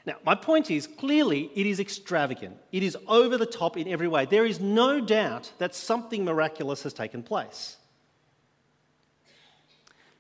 Now, 0.07 0.17
my 0.25 0.35
point 0.35 0.71
is 0.71 0.87
clearly 0.87 1.51
it 1.55 1.67
is 1.67 1.81
extravagant. 1.81 2.59
It 2.73 2.83
is 2.83 2.97
over 3.09 3.39
the 3.39 3.47
top 3.47 3.77
in 3.77 3.89
every 3.89 4.09
way. 4.09 4.27
There 4.27 4.45
is 4.45 4.61
no 4.61 5.01
doubt 5.01 5.53
that 5.59 5.75
something 5.75 6.25
miraculous 6.25 6.83
has 6.83 6.93
taken 6.93 7.23
place. 7.23 7.77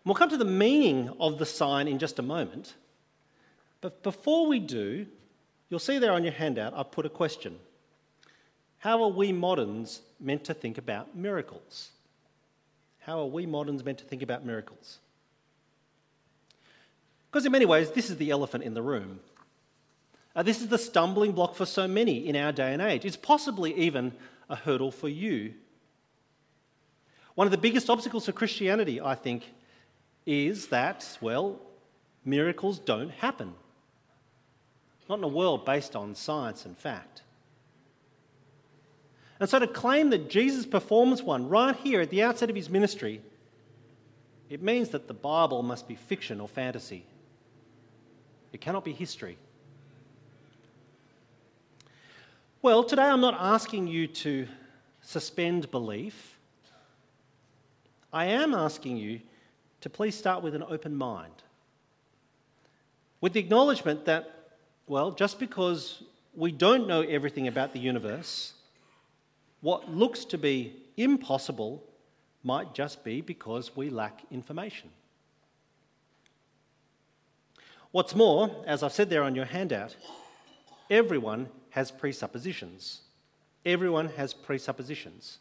We'll 0.04 0.14
come 0.14 0.30
to 0.30 0.36
the 0.36 0.44
meaning 0.44 1.10
of 1.20 1.38
the 1.38 1.46
sign 1.46 1.88
in 1.88 1.98
just 1.98 2.18
a 2.18 2.22
moment. 2.22 2.74
But 3.80 4.02
before 4.02 4.46
we 4.46 4.58
do, 4.58 5.06
you'll 5.68 5.78
see 5.78 5.98
there 5.98 6.12
on 6.12 6.24
your 6.24 6.32
handout, 6.32 6.72
I've 6.74 6.90
put 6.90 7.06
a 7.06 7.10
question. 7.10 7.58
How 8.78 9.02
are 9.02 9.10
we 9.10 9.32
moderns 9.32 10.00
meant 10.20 10.44
to 10.44 10.54
think 10.54 10.78
about 10.78 11.16
miracles? 11.16 11.90
How 13.00 13.20
are 13.20 13.26
we 13.26 13.44
moderns 13.44 13.84
meant 13.84 13.98
to 13.98 14.04
think 14.04 14.22
about 14.22 14.44
miracles? 14.44 14.98
Because 17.30 17.44
in 17.44 17.52
many 17.52 17.66
ways, 17.66 17.90
this 17.90 18.08
is 18.08 18.16
the 18.16 18.30
elephant 18.30 18.64
in 18.64 18.74
the 18.74 18.82
room. 18.82 19.20
Uh, 20.36 20.42
this 20.42 20.60
is 20.60 20.68
the 20.68 20.78
stumbling 20.78 21.32
block 21.32 21.54
for 21.54 21.66
so 21.66 21.86
many 21.86 22.26
in 22.26 22.34
our 22.34 22.52
day 22.52 22.72
and 22.72 22.82
age. 22.82 23.04
It's 23.04 23.16
possibly 23.16 23.74
even 23.74 24.12
a 24.48 24.56
hurdle 24.56 24.90
for 24.90 25.08
you. 25.08 25.54
One 27.34 27.46
of 27.46 27.50
the 27.50 27.58
biggest 27.58 27.88
obstacles 27.88 28.26
for 28.26 28.32
Christianity, 28.32 29.00
I 29.00 29.14
think, 29.14 29.44
is 30.26 30.68
that, 30.68 31.18
well, 31.20 31.60
miracles 32.24 32.78
don't 32.78 33.10
happen. 33.10 33.54
Not 35.08 35.18
in 35.18 35.24
a 35.24 35.28
world 35.28 35.64
based 35.64 35.94
on 35.94 36.14
science 36.14 36.64
and 36.64 36.76
fact. 36.76 37.22
And 39.38 39.48
so 39.48 39.58
to 39.58 39.66
claim 39.66 40.10
that 40.10 40.30
Jesus 40.30 40.64
performs 40.64 41.22
one 41.22 41.48
right 41.48 41.76
here 41.76 42.00
at 42.00 42.10
the 42.10 42.22
outset 42.22 42.50
of 42.50 42.56
his 42.56 42.70
ministry, 42.70 43.20
it 44.48 44.62
means 44.62 44.90
that 44.90 45.08
the 45.08 45.14
Bible 45.14 45.62
must 45.62 45.88
be 45.88 45.96
fiction 45.96 46.40
or 46.40 46.48
fantasy. 46.48 47.04
It 48.52 48.60
cannot 48.60 48.84
be 48.84 48.92
history. 48.92 49.36
Well, 52.64 52.82
today 52.82 53.02
I'm 53.02 53.20
not 53.20 53.36
asking 53.38 53.88
you 53.88 54.06
to 54.06 54.48
suspend 55.02 55.70
belief. 55.70 56.38
I 58.10 58.24
am 58.24 58.54
asking 58.54 58.96
you 58.96 59.20
to 59.82 59.90
please 59.90 60.16
start 60.16 60.42
with 60.42 60.54
an 60.54 60.64
open 60.66 60.96
mind. 60.96 61.34
With 63.20 63.34
the 63.34 63.40
acknowledgement 63.40 64.06
that, 64.06 64.54
well, 64.86 65.10
just 65.10 65.38
because 65.38 66.04
we 66.34 66.52
don't 66.52 66.88
know 66.88 67.02
everything 67.02 67.48
about 67.48 67.74
the 67.74 67.80
universe, 67.80 68.54
what 69.60 69.92
looks 69.92 70.24
to 70.24 70.38
be 70.38 70.74
impossible 70.96 71.84
might 72.44 72.72
just 72.72 73.04
be 73.04 73.20
because 73.20 73.76
we 73.76 73.90
lack 73.90 74.22
information. 74.30 74.88
What's 77.90 78.14
more, 78.14 78.64
as 78.66 78.82
I've 78.82 78.94
said 78.94 79.10
there 79.10 79.22
on 79.22 79.34
your 79.34 79.44
handout, 79.44 79.94
everyone 80.88 81.50
has 81.74 81.90
presuppositions. 81.90 83.00
Everyone 83.66 84.08
has 84.10 84.32
presuppositions. 84.32 85.38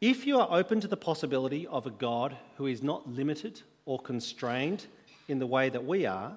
If 0.00 0.24
you 0.24 0.38
are 0.38 0.46
open 0.52 0.80
to 0.82 0.86
the 0.86 0.96
possibility 0.96 1.66
of 1.66 1.84
a 1.84 1.90
God 1.90 2.36
who 2.58 2.66
is 2.66 2.80
not 2.80 3.10
limited 3.10 3.60
or 3.84 3.98
constrained 3.98 4.86
in 5.26 5.40
the 5.40 5.48
way 5.48 5.68
that 5.68 5.84
we 5.84 6.06
are, 6.06 6.32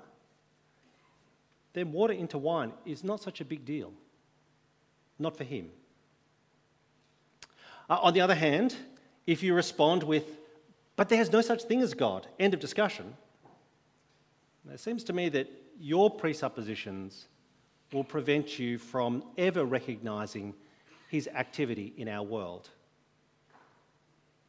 then 1.74 1.92
water 1.92 2.14
into 2.14 2.40
wine 2.40 2.74
is 2.84 3.04
not 3.04 3.22
such 3.22 3.42
a 3.42 3.46
big 3.46 3.64
deal. 3.64 3.94
Not 5.20 5.38
for 5.38 5.44
him. 5.44 5.70
Uh, 7.88 8.00
on 8.02 8.16
the 8.16 8.22
other 8.22 8.34
hand, 8.34 8.76
if 9.28 9.44
you 9.44 9.54
respond 9.54 10.02
with, 10.02 10.26
but 10.96 11.10
there's 11.10 11.32
no 11.32 11.42
such 11.42 11.62
thing 11.66 11.82
as 11.82 11.94
God, 11.94 12.26
end 12.40 12.56
of 12.56 12.60
discussion, 12.60 13.14
it 14.74 14.80
seems 14.80 15.04
to 15.04 15.14
me 15.14 15.30
that 15.30 15.48
your 15.80 16.10
presuppositions 16.10 17.28
will 17.92 18.04
prevent 18.04 18.60
you 18.60 18.78
from 18.78 19.24
ever 19.38 19.64
recognizing 19.64 20.54
his 21.10 21.28
activity 21.28 21.94
in 21.98 22.08
our 22.08 22.24
world. 22.24 22.70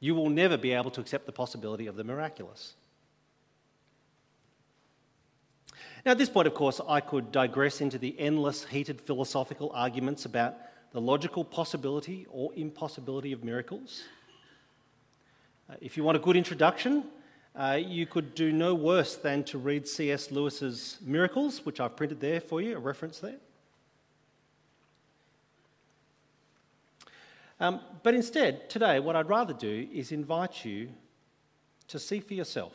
You 0.00 0.14
will 0.14 0.30
never 0.30 0.56
be 0.56 0.72
able 0.72 0.90
to 0.92 1.00
accept 1.00 1.26
the 1.26 1.32
possibility 1.32 1.86
of 1.86 1.96
the 1.96 2.04
miraculous. 2.04 2.74
Now, 6.04 6.12
at 6.12 6.18
this 6.18 6.28
point, 6.28 6.46
of 6.46 6.54
course, 6.54 6.80
I 6.88 7.00
could 7.00 7.32
digress 7.32 7.80
into 7.80 7.98
the 7.98 8.14
endless, 8.18 8.64
heated 8.64 9.00
philosophical 9.00 9.72
arguments 9.74 10.24
about 10.24 10.54
the 10.92 11.00
logical 11.00 11.44
possibility 11.44 12.26
or 12.30 12.52
impossibility 12.54 13.32
of 13.32 13.42
miracles. 13.42 14.04
Uh, 15.68 15.74
if 15.80 15.96
you 15.96 16.04
want 16.04 16.16
a 16.16 16.20
good 16.20 16.36
introduction, 16.36 17.04
uh, 17.56 17.80
you 17.82 18.04
could 18.04 18.34
do 18.34 18.52
no 18.52 18.74
worse 18.74 19.16
than 19.16 19.42
to 19.44 19.56
read 19.56 19.88
C.S. 19.88 20.30
Lewis's 20.30 20.98
Miracles, 21.00 21.64
which 21.64 21.80
I've 21.80 21.96
printed 21.96 22.20
there 22.20 22.40
for 22.40 22.60
you, 22.60 22.76
a 22.76 22.78
reference 22.78 23.18
there. 23.18 23.36
Um, 27.58 27.80
but 28.02 28.14
instead, 28.14 28.68
today, 28.68 29.00
what 29.00 29.16
I'd 29.16 29.30
rather 29.30 29.54
do 29.54 29.88
is 29.90 30.12
invite 30.12 30.66
you 30.66 30.90
to 31.88 31.98
see 31.98 32.20
for 32.20 32.34
yourself, 32.34 32.74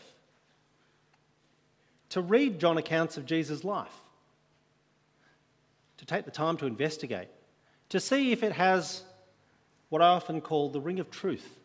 to 2.09 2.21
read 2.21 2.59
John 2.59 2.79
accounts 2.79 3.17
of 3.17 3.27
Jesus' 3.27 3.63
life, 3.63 3.93
to 5.97 6.05
take 6.05 6.25
the 6.25 6.31
time 6.31 6.57
to 6.57 6.65
investigate, 6.65 7.27
to 7.89 7.99
see 7.99 8.31
if 8.31 8.41
it 8.41 8.53
has 8.53 9.03
what 9.89 10.01
I 10.01 10.07
often 10.07 10.41
call 10.41 10.69
the 10.69 10.81
ring 10.81 10.99
of 10.99 11.11
truth 11.11 11.59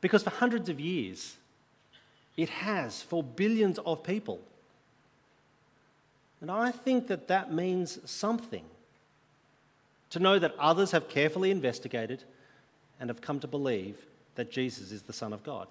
because 0.00 0.22
for 0.22 0.30
hundreds 0.30 0.68
of 0.68 0.78
years, 0.78 1.36
it 2.36 2.48
has 2.48 3.02
for 3.02 3.22
billions 3.22 3.78
of 3.80 4.02
people. 4.02 4.40
And 6.40 6.50
I 6.50 6.70
think 6.70 7.08
that 7.08 7.28
that 7.28 7.52
means 7.52 7.98
something 8.08 8.64
to 10.10 10.18
know 10.20 10.38
that 10.38 10.54
others 10.58 10.92
have 10.92 11.08
carefully 11.08 11.50
investigated 11.50 12.22
and 13.00 13.10
have 13.10 13.20
come 13.20 13.40
to 13.40 13.46
believe 13.46 13.96
that 14.36 14.50
Jesus 14.50 14.92
is 14.92 15.02
the 15.02 15.12
Son 15.12 15.32
of 15.32 15.42
God. 15.42 15.66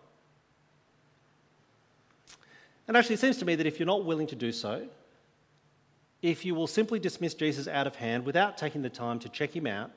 And 2.88 2.96
actually, 2.96 3.16
it 3.16 3.20
seems 3.20 3.38
to 3.38 3.46
me 3.46 3.56
that 3.56 3.66
if 3.66 3.80
you're 3.80 3.88
not 3.88 4.06
willing 4.06 4.28
to 4.28 4.36
do 4.36 4.52
so, 4.52 4.88
if 6.22 6.46
you 6.46 6.56
will 6.56 6.68
simply 6.68 7.00
dismiss 7.00 7.34
Jesus 7.34 7.68
out 7.68 7.88
of 7.88 7.96
hand 7.96 8.26
without 8.26 8.58
taking 8.58 8.82
the 8.82 8.90
time 8.90 9.20
to 9.20 9.30
check 9.30 9.56
him 9.56 9.68
out, 9.68 9.92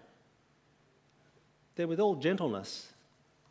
then 1.76 1.88
with 1.88 2.00
all 2.00 2.14
gentleness, 2.14 2.92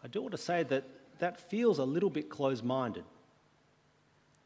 I 0.03 0.07
do 0.07 0.21
want 0.21 0.31
to 0.31 0.37
say 0.37 0.63
that 0.63 0.83
that 1.19 1.39
feels 1.49 1.79
a 1.79 1.83
little 1.83 2.09
bit 2.09 2.29
close 2.29 2.63
minded, 2.63 3.03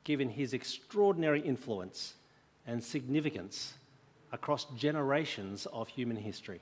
given 0.04 0.30
his 0.30 0.54
extraordinary 0.54 1.42
influence 1.42 2.16
and 2.66 2.84
significance 2.84 3.74
across 4.32 4.66
generations 4.76 5.68
of 5.68 5.88
human 5.88 6.18
history. 6.18 6.60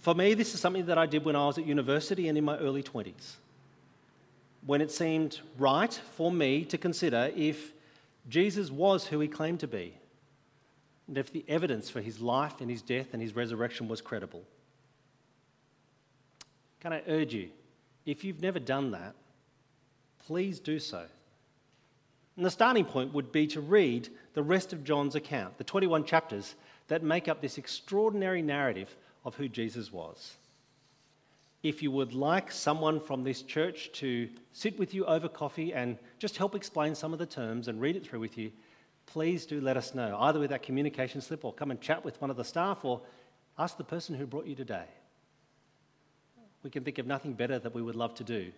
For 0.00 0.14
me, 0.14 0.34
this 0.34 0.54
is 0.54 0.60
something 0.60 0.86
that 0.86 0.98
I 0.98 1.06
did 1.06 1.24
when 1.24 1.36
I 1.36 1.46
was 1.46 1.58
at 1.58 1.66
university 1.66 2.28
and 2.28 2.36
in 2.36 2.44
my 2.44 2.56
early 2.58 2.82
20s, 2.82 3.34
when 4.64 4.80
it 4.80 4.90
seemed 4.90 5.40
right 5.58 5.92
for 6.16 6.30
me 6.30 6.64
to 6.66 6.78
consider 6.78 7.30
if 7.34 7.72
Jesus 8.28 8.70
was 8.70 9.06
who 9.06 9.20
he 9.20 9.28
claimed 9.28 9.60
to 9.60 9.66
be, 9.66 9.94
and 11.06 11.18
if 11.18 11.32
the 11.32 11.44
evidence 11.48 11.90
for 11.90 12.00
his 12.00 12.20
life 12.20 12.60
and 12.60 12.70
his 12.70 12.82
death 12.82 13.08
and 13.12 13.20
his 13.20 13.34
resurrection 13.34 13.88
was 13.88 14.00
credible. 14.00 14.44
Can 16.80 16.92
I 16.92 17.02
urge 17.06 17.34
you, 17.34 17.50
if 18.06 18.24
you've 18.24 18.42
never 18.42 18.58
done 18.58 18.92
that, 18.92 19.14
please 20.26 20.58
do 20.58 20.78
so. 20.78 21.04
And 22.36 22.44
the 22.46 22.50
starting 22.50 22.86
point 22.86 23.12
would 23.12 23.32
be 23.32 23.46
to 23.48 23.60
read 23.60 24.08
the 24.34 24.42
rest 24.42 24.72
of 24.72 24.84
John's 24.84 25.14
account, 25.14 25.58
the 25.58 25.64
21 25.64 26.04
chapters 26.04 26.54
that 26.88 27.02
make 27.02 27.28
up 27.28 27.40
this 27.40 27.58
extraordinary 27.58 28.40
narrative 28.40 28.96
of 29.24 29.34
who 29.34 29.48
Jesus 29.48 29.92
was. 29.92 30.36
If 31.62 31.82
you 31.82 31.90
would 31.90 32.14
like 32.14 32.50
someone 32.50 33.00
from 33.00 33.22
this 33.22 33.42
church 33.42 33.90
to 33.94 34.30
sit 34.54 34.78
with 34.78 34.94
you 34.94 35.04
over 35.04 35.28
coffee 35.28 35.74
and 35.74 35.98
just 36.18 36.38
help 36.38 36.54
explain 36.54 36.94
some 36.94 37.12
of 37.12 37.18
the 37.18 37.26
terms 37.26 37.68
and 37.68 37.80
read 37.80 37.96
it 37.96 38.06
through 38.06 38.20
with 38.20 38.38
you, 38.38 38.50
please 39.04 39.44
do 39.44 39.60
let 39.60 39.76
us 39.76 39.94
know, 39.94 40.16
either 40.20 40.40
with 40.40 40.50
that 40.50 40.62
communication 40.62 41.20
slip 41.20 41.44
or 41.44 41.52
come 41.52 41.70
and 41.70 41.80
chat 41.80 42.02
with 42.02 42.18
one 42.22 42.30
of 42.30 42.38
the 42.38 42.44
staff 42.44 42.84
or 42.84 43.02
ask 43.58 43.76
the 43.76 43.84
person 43.84 44.14
who 44.14 44.26
brought 44.26 44.46
you 44.46 44.54
today. 44.54 44.86
We 46.62 46.70
can 46.70 46.84
think 46.84 46.98
of 46.98 47.06
nothing 47.06 47.32
better 47.32 47.58
that 47.58 47.74
we 47.74 47.82
would 47.82 47.96
love 47.96 48.14
to 48.16 48.24
do 48.24 48.52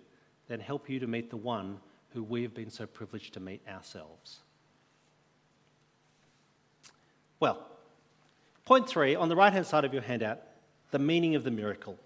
than 0.49 0.61
help 0.61 0.89
you 0.91 0.99
to 1.01 1.07
meet 1.07 1.31
the 1.31 1.37
one 1.37 1.79
who 2.13 2.23
we 2.23 2.43
have 2.43 2.55
been 2.55 2.71
so 2.71 2.87
privileged 2.87 3.35
to 3.35 3.41
meet 3.41 3.61
ourselves. 3.69 4.41
Well, 7.41 7.67
point 8.65 8.89
three 8.89 9.15
on 9.15 9.29
the 9.29 9.37
right 9.37 9.53
hand 9.53 9.67
side 9.67 9.85
of 9.85 9.93
your 9.93 10.03
handout 10.03 10.41
the 10.93 10.99
meaning 10.99 11.35
of 11.35 11.43
the 11.43 11.51
miracle. 11.51 11.99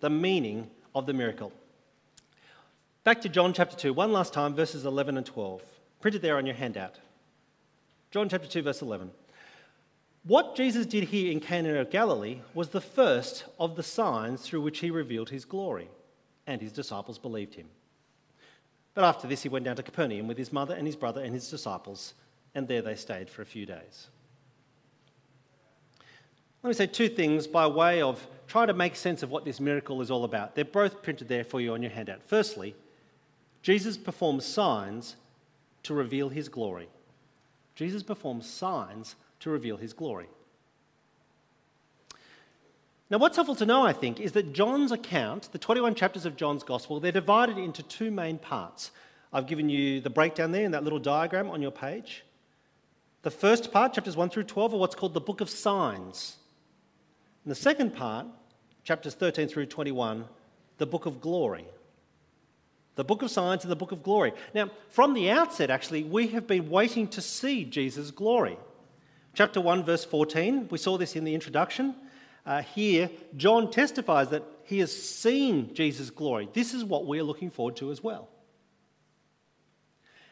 The 0.00 0.10
meaning 0.10 0.70
of 0.94 1.06
the 1.06 1.14
miracle. 1.14 1.50
Back 3.02 3.22
to 3.22 3.28
John 3.28 3.54
chapter 3.54 3.74
2, 3.74 3.94
one 3.94 4.12
last 4.12 4.34
time, 4.34 4.54
verses 4.54 4.84
11 4.84 5.16
and 5.16 5.24
12. 5.26 5.62
Printed 6.00 6.22
there 6.22 6.36
on 6.36 6.44
your 6.44 6.54
handout. 6.54 6.96
John 8.10 8.28
chapter 8.28 8.46
2, 8.46 8.62
verse 8.62 8.82
11. 8.82 9.10
What 10.24 10.56
Jesus 10.56 10.84
did 10.86 11.04
here 11.04 11.32
in 11.32 11.40
Cana 11.40 11.74
of 11.74 11.90
Galilee 11.90 12.40
was 12.52 12.68
the 12.68 12.80
first 12.80 13.44
of 13.58 13.76
the 13.76 13.82
signs 13.82 14.42
through 14.42 14.60
which 14.60 14.80
he 14.80 14.90
revealed 14.90 15.30
his 15.30 15.44
glory, 15.44 15.88
and 16.46 16.60
his 16.60 16.72
disciples 16.72 17.18
believed 17.18 17.54
him. 17.54 17.68
But 18.94 19.04
after 19.04 19.28
this, 19.28 19.42
he 19.42 19.48
went 19.48 19.64
down 19.64 19.76
to 19.76 19.82
Capernaum 19.82 20.26
with 20.26 20.36
his 20.36 20.52
mother 20.52 20.74
and 20.74 20.86
his 20.86 20.96
brother 20.96 21.22
and 21.22 21.32
his 21.32 21.48
disciples, 21.48 22.14
and 22.54 22.66
there 22.66 22.82
they 22.82 22.96
stayed 22.96 23.30
for 23.30 23.42
a 23.42 23.46
few 23.46 23.64
days. 23.64 24.08
Let 26.62 26.68
me 26.68 26.74
say 26.74 26.86
two 26.86 27.08
things 27.08 27.46
by 27.46 27.66
way 27.68 28.02
of 28.02 28.26
trying 28.48 28.66
to 28.66 28.74
make 28.74 28.96
sense 28.96 29.22
of 29.22 29.30
what 29.30 29.44
this 29.44 29.60
miracle 29.60 30.00
is 30.00 30.10
all 30.10 30.24
about. 30.24 30.54
They're 30.54 30.64
both 30.64 31.02
printed 31.02 31.28
there 31.28 31.44
for 31.44 31.60
you 31.60 31.74
on 31.74 31.82
your 31.82 31.92
handout. 31.92 32.20
Firstly, 32.26 32.74
Jesus 33.62 33.96
performs 33.96 34.44
signs 34.44 35.16
to 35.84 35.94
reveal 35.94 36.28
his 36.28 36.48
glory. 36.48 36.88
Jesus 37.76 38.02
performs 38.02 38.48
signs 38.48 39.14
to 39.40 39.50
reveal 39.50 39.76
his 39.76 39.92
glory. 39.92 40.26
Now, 43.10 43.18
what's 43.18 43.36
helpful 43.36 43.54
to 43.56 43.66
know, 43.66 43.86
I 43.86 43.94
think, 43.94 44.20
is 44.20 44.32
that 44.32 44.52
John's 44.52 44.92
account, 44.92 45.50
the 45.52 45.58
21 45.58 45.94
chapters 45.94 46.26
of 46.26 46.36
John's 46.36 46.62
Gospel, 46.62 47.00
they're 47.00 47.10
divided 47.10 47.56
into 47.56 47.82
two 47.82 48.10
main 48.10 48.36
parts. 48.36 48.90
I've 49.32 49.46
given 49.46 49.70
you 49.70 50.00
the 50.00 50.10
breakdown 50.10 50.52
there 50.52 50.64
in 50.64 50.72
that 50.72 50.84
little 50.84 50.98
diagram 50.98 51.48
on 51.48 51.62
your 51.62 51.70
page. 51.70 52.24
The 53.22 53.30
first 53.30 53.72
part, 53.72 53.94
chapters 53.94 54.16
1 54.16 54.28
through 54.28 54.44
12, 54.44 54.74
are 54.74 54.76
what's 54.76 54.94
called 54.94 55.14
the 55.14 55.20
book 55.20 55.40
of 55.40 55.48
signs. 55.48 56.36
And 57.44 57.50
the 57.50 57.56
second 57.56 57.94
part, 57.94 58.26
chapters 58.84 59.14
13 59.14 59.48
through 59.48 59.66
21, 59.66 60.26
the 60.76 60.86
book 60.86 61.06
of 61.06 61.20
glory. 61.20 61.64
The 62.96 63.04
book 63.04 63.22
of 63.22 63.30
signs 63.30 63.62
and 63.62 63.70
the 63.70 63.76
book 63.76 63.92
of 63.92 64.02
glory. 64.02 64.32
Now, 64.54 64.70
from 64.90 65.14
the 65.14 65.30
outset, 65.30 65.70
actually, 65.70 66.04
we 66.04 66.28
have 66.28 66.46
been 66.46 66.68
waiting 66.68 67.08
to 67.08 67.22
see 67.22 67.64
Jesus' 67.64 68.10
glory. 68.10 68.58
Chapter 69.38 69.60
1, 69.60 69.84
verse 69.84 70.04
14, 70.04 70.66
we 70.68 70.78
saw 70.78 70.98
this 70.98 71.14
in 71.14 71.22
the 71.22 71.32
introduction. 71.32 71.94
Uh, 72.44 72.60
here, 72.60 73.08
John 73.36 73.70
testifies 73.70 74.30
that 74.30 74.42
he 74.64 74.80
has 74.80 74.90
seen 74.90 75.72
Jesus' 75.74 76.10
glory. 76.10 76.48
This 76.54 76.74
is 76.74 76.82
what 76.82 77.06
we're 77.06 77.22
looking 77.22 77.48
forward 77.48 77.76
to 77.76 77.92
as 77.92 78.02
well. 78.02 78.28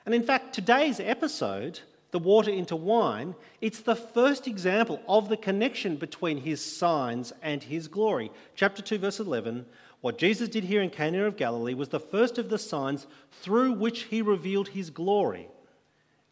And 0.04 0.12
in 0.12 0.24
fact, 0.24 0.56
today's 0.56 0.98
episode 0.98 1.78
the 2.10 2.18
water 2.18 2.50
into 2.50 2.74
wine, 2.74 3.36
it's 3.60 3.78
the 3.78 3.94
first 3.94 4.48
example 4.48 5.00
of 5.08 5.28
the 5.28 5.36
connection 5.36 5.94
between 5.94 6.38
his 6.38 6.60
signs 6.60 7.32
and 7.42 7.62
his 7.62 7.86
glory. 7.86 8.32
Chapter 8.56 8.82
2, 8.82 8.98
verse 8.98 9.20
11 9.20 9.66
What 10.00 10.18
Jesus 10.18 10.48
did 10.48 10.64
here 10.64 10.82
in 10.82 10.90
Cana 10.90 11.26
of 11.26 11.36
Galilee 11.36 11.74
was 11.74 11.90
the 11.90 12.00
first 12.00 12.38
of 12.38 12.48
the 12.48 12.58
signs 12.58 13.06
through 13.30 13.74
which 13.74 14.02
he 14.02 14.20
revealed 14.20 14.66
his 14.66 14.90
glory, 14.90 15.46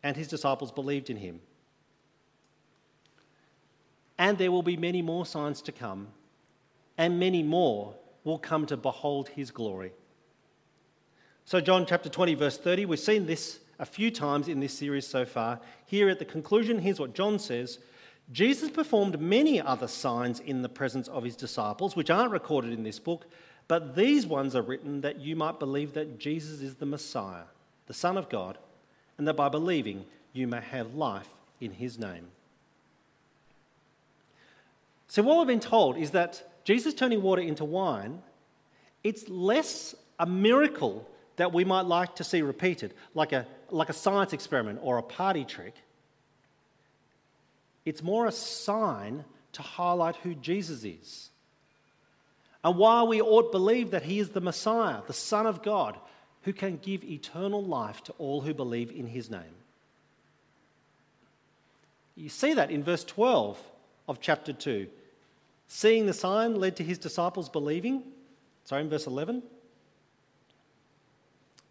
and 0.03 0.17
his 0.17 0.27
disciples 0.27 0.73
believed 0.73 1.09
in 1.09 1.19
him. 1.19 1.39
And 4.19 4.39
there 4.39 4.53
will 4.53 4.63
be 4.63 4.77
many 4.77 5.03
more 5.03 5.27
signs 5.27 5.61
to 5.63 5.73
come, 5.73 6.09
and 6.97 7.19
many 7.19 7.43
more 7.43 7.95
will 8.23 8.39
come 8.39 8.67
to 8.67 8.77
behold 8.77 9.29
his 9.29 9.51
glory. 9.51 9.93
So, 11.45 11.61
John 11.61 11.85
chapter 11.85 12.09
20, 12.09 12.35
verse 12.35 12.57
30, 12.57 12.87
we've 12.87 12.99
seen 12.99 13.27
this 13.27 13.61
a 13.79 13.85
few 13.85 14.11
times 14.11 14.49
in 14.49 14.61
this 14.61 14.73
series 14.73 15.07
so 15.07 15.25
far. 15.25 15.61
Here 15.85 16.09
at 16.09 16.19
the 16.19 16.25
conclusion, 16.25 16.79
here's 16.79 17.01
what 17.01 17.15
John 17.15 17.39
says 17.39 17.79
Jesus 18.33 18.71
performed 18.71 19.21
many 19.21 19.61
other 19.61 19.89
signs 19.89 20.41
in 20.41 20.63
the 20.63 20.69
presence 20.69 21.09
of 21.09 21.25
his 21.25 21.37
disciples, 21.37 21.95
which 21.95 22.11
aren't 22.11 22.33
recorded 22.33 22.73
in 22.73 22.83
this 22.83 22.99
book, 22.99 23.27
but 23.69 23.95
these 23.95 24.27
ones 24.27 24.57
are 24.57 24.63
written 24.63 25.01
that 25.03 25.21
you 25.21 25.37
might 25.37 25.59
believe 25.59 25.93
that 25.95 26.19
Jesus 26.19 26.61
is 26.61 26.77
the 26.77 26.87
Messiah, 26.87 27.45
the 27.87 27.95
Son 27.95 28.17
of 28.17 28.29
God, 28.29 28.59
and 29.19 29.29
that 29.29 29.35
by 29.35 29.49
believing 29.49 30.07
you 30.33 30.47
may 30.47 30.61
have 30.61 30.95
life 30.95 31.29
in 31.61 31.73
his 31.73 31.99
name. 31.99 32.29
So, 35.15 35.23
what 35.23 35.39
we've 35.39 35.47
been 35.47 35.61
told 35.61 35.97
is 35.97 36.11
that 36.11 36.43
Jesus 36.65 36.93
turning 36.93 37.23
water 37.23 37.41
into 37.41 37.65
wine, 37.65 38.21
it's 39.05 39.29
less 39.29 39.95
a 40.19 40.27
miracle 40.27 41.09
that 41.37 41.53
we 41.53 41.65
might 41.65 41.83
like 41.83 42.17
to 42.17 42.25
see 42.25 42.43
repeated, 42.43 42.93
like 43.15 43.31
a, 43.31 43.47
like 43.71 43.91
a 43.91 43.93
science 43.93 44.33
experiment 44.33 44.81
or 44.83 44.99
a 44.99 45.05
party 45.05 45.45
trick. 45.45 45.77
It's 47.85 48.03
more 48.03 48.27
a 48.27 48.33
sign 48.33 49.25
to 49.53 49.63
highlight 49.63 50.17
who 50.17 50.35
Jesus 50.35 50.83
is 50.83 51.31
and 52.65 52.77
why 52.77 53.05
we 53.05 53.21
ought 53.21 53.53
believe 53.53 53.93
that 53.93 54.03
he 54.03 54.19
is 54.19 54.31
the 54.31 54.41
Messiah, 54.41 55.03
the 55.07 55.13
Son 55.13 55.47
of 55.47 55.63
God, 55.63 55.97
who 56.43 56.53
can 56.53 56.79
give 56.79 57.05
eternal 57.05 57.63
life 57.63 58.03
to 58.03 58.13
all 58.19 58.41
who 58.41 58.53
believe 58.53 58.91
in 58.91 59.07
his 59.07 59.31
name. 59.31 59.55
You 62.17 62.29
see 62.29 62.55
that 62.55 62.73
in 62.73 62.83
verse 62.83 63.05
12 63.05 63.57
of 64.09 64.21
chapter 64.21 64.53
2. 64.53 64.89
Seeing 65.69 66.07
the 66.07 66.13
sign 66.13 66.55
led 66.55 66.77
to 66.77 66.85
his 66.85 66.99
disciples 66.99 67.49
believing. 67.49 68.03
Sorry, 68.65 68.83
in 68.83 68.89
verse 68.89 69.07
11 69.07 69.43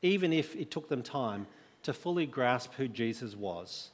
even 0.04 0.34
if 0.34 0.56
it 0.56 0.70
took 0.70 0.90
them 0.90 1.02
time 1.02 1.48
to 1.82 1.94
fully 1.94 2.28
grasp 2.28 2.74
who 2.76 2.88
Jesus 2.88 3.36
was. 3.36 3.90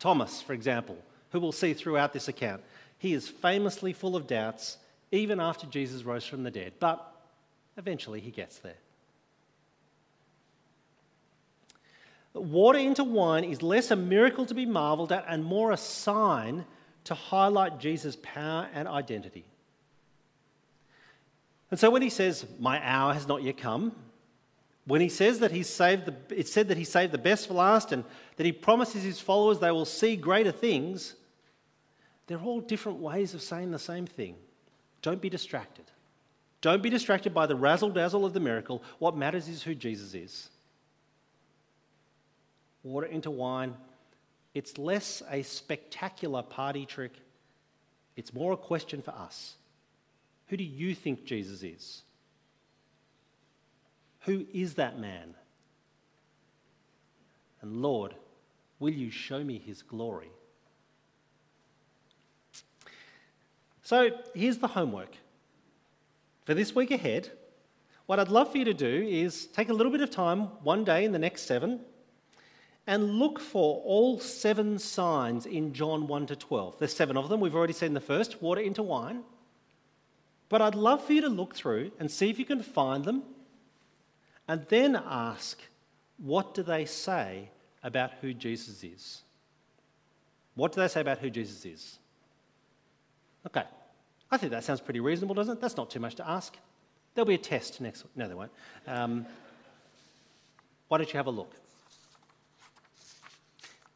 Thomas, 0.00 0.42
for 0.42 0.54
example, 0.54 0.96
who 1.30 1.38
we'll 1.38 1.52
see 1.52 1.74
throughout 1.74 2.12
this 2.12 2.26
account, 2.26 2.62
he 2.98 3.12
is 3.12 3.28
famously 3.28 3.92
full 3.92 4.16
of 4.16 4.26
doubts 4.26 4.78
even 5.12 5.38
after 5.38 5.66
Jesus 5.66 6.02
rose 6.02 6.24
from 6.24 6.42
the 6.42 6.50
dead, 6.50 6.72
but 6.80 7.14
eventually 7.76 8.18
he 8.18 8.30
gets 8.30 8.58
there. 8.58 8.78
Water 12.32 12.78
into 12.78 13.04
wine 13.04 13.44
is 13.44 13.62
less 13.62 13.90
a 13.90 13.96
miracle 13.96 14.46
to 14.46 14.54
be 14.54 14.64
marveled 14.64 15.12
at 15.12 15.26
and 15.28 15.44
more 15.44 15.70
a 15.70 15.76
sign 15.76 16.64
to 17.04 17.14
highlight 17.14 17.80
Jesus' 17.80 18.16
power 18.22 18.68
and 18.72 18.86
identity. 18.86 19.44
And 21.70 21.80
so 21.80 21.90
when 21.90 22.02
he 22.02 22.10
says, 22.10 22.46
My 22.58 22.80
hour 22.86 23.14
has 23.14 23.26
not 23.26 23.42
yet 23.42 23.56
come, 23.56 23.92
when 24.86 25.00
he 25.00 25.08
says 25.08 25.38
that 25.40 25.52
he 25.52 25.62
saved 25.62 26.06
the, 26.06 26.14
it 26.36 26.48
said 26.48 26.68
that 26.68 26.76
he 26.76 26.84
saved 26.84 27.12
the 27.12 27.18
best 27.18 27.48
for 27.48 27.54
last 27.54 27.92
and 27.92 28.04
that 28.36 28.44
he 28.44 28.52
promises 28.52 29.02
his 29.02 29.20
followers 29.20 29.58
they 29.58 29.70
will 29.70 29.84
see 29.84 30.16
greater 30.16 30.52
things, 30.52 31.14
they're 32.26 32.40
all 32.40 32.60
different 32.60 32.98
ways 32.98 33.34
of 33.34 33.42
saying 33.42 33.70
the 33.70 33.78
same 33.78 34.06
thing. 34.06 34.34
Don't 35.00 35.20
be 35.20 35.28
distracted. 35.28 35.84
Don't 36.60 36.82
be 36.82 36.90
distracted 36.90 37.34
by 37.34 37.46
the 37.46 37.56
razzle 37.56 37.90
dazzle 37.90 38.24
of 38.24 38.32
the 38.32 38.40
miracle. 38.40 38.82
What 38.98 39.16
matters 39.16 39.48
is 39.48 39.62
who 39.62 39.74
Jesus 39.74 40.14
is. 40.14 40.48
Water 42.84 43.06
into 43.06 43.30
wine, 43.30 43.74
it's 44.54 44.78
less 44.78 45.22
a 45.30 45.42
spectacular 45.42 46.42
party 46.42 46.86
trick, 46.86 47.12
it's 48.16 48.34
more 48.34 48.52
a 48.52 48.56
question 48.56 49.00
for 49.02 49.12
us. 49.12 49.54
Who 50.48 50.56
do 50.56 50.64
you 50.64 50.94
think 50.94 51.24
Jesus 51.24 51.62
is? 51.62 52.02
Who 54.20 54.46
is 54.52 54.74
that 54.74 54.98
man? 54.98 55.34
And 57.62 57.80
Lord, 57.80 58.14
will 58.78 58.92
you 58.92 59.10
show 59.10 59.42
me 59.42 59.58
his 59.64 59.82
glory? 59.82 60.30
So 63.82 64.10
here's 64.34 64.58
the 64.58 64.68
homework. 64.68 65.16
For 66.44 66.54
this 66.54 66.74
week 66.74 66.90
ahead, 66.90 67.30
what 68.06 68.18
I'd 68.18 68.28
love 68.28 68.52
for 68.52 68.58
you 68.58 68.64
to 68.64 68.74
do 68.74 69.06
is 69.08 69.46
take 69.46 69.68
a 69.68 69.72
little 69.72 69.92
bit 69.92 70.00
of 70.00 70.10
time 70.10 70.40
one 70.62 70.84
day 70.84 71.04
in 71.04 71.12
the 71.12 71.18
next 71.18 71.42
seven 71.42 71.80
and 72.86 73.18
look 73.18 73.38
for 73.38 73.80
all 73.84 74.18
seven 74.18 74.78
signs 74.78 75.46
in 75.46 75.72
John 75.72 76.06
1 76.06 76.26
to 76.26 76.36
12. 76.36 76.78
There's 76.78 76.94
seven 76.94 77.16
of 77.16 77.28
them. 77.28 77.40
We've 77.40 77.54
already 77.54 77.72
seen 77.72 77.94
the 77.94 78.00
first 78.00 78.42
water 78.42 78.60
into 78.60 78.82
wine. 78.82 79.22
But 80.48 80.60
I'd 80.60 80.74
love 80.74 81.04
for 81.04 81.12
you 81.12 81.22
to 81.22 81.28
look 81.28 81.54
through 81.54 81.92
and 81.98 82.10
see 82.10 82.28
if 82.28 82.38
you 82.38 82.44
can 82.44 82.62
find 82.62 83.04
them 83.04 83.22
and 84.48 84.66
then 84.68 84.96
ask 84.96 85.58
what 86.18 86.54
do 86.54 86.62
they 86.62 86.84
say 86.84 87.50
about 87.82 88.12
who 88.20 88.34
Jesus 88.34 88.84
is? 88.84 89.22
What 90.54 90.72
do 90.72 90.80
they 90.80 90.88
say 90.88 91.00
about 91.00 91.18
who 91.18 91.30
Jesus 91.30 91.64
is? 91.64 91.98
Okay, 93.46 93.64
I 94.30 94.36
think 94.36 94.52
that 94.52 94.62
sounds 94.62 94.80
pretty 94.80 95.00
reasonable, 95.00 95.34
doesn't 95.34 95.54
it? 95.54 95.60
That's 95.60 95.76
not 95.76 95.90
too 95.90 96.00
much 96.00 96.16
to 96.16 96.28
ask. 96.28 96.56
There'll 97.14 97.26
be 97.26 97.34
a 97.34 97.38
test 97.38 97.80
next. 97.80 98.04
No, 98.14 98.28
there 98.28 98.36
won't. 98.36 98.52
Um, 98.86 99.26
why 100.88 100.98
don't 100.98 101.12
you 101.12 101.16
have 101.16 101.26
a 101.26 101.30
look? 101.30 101.54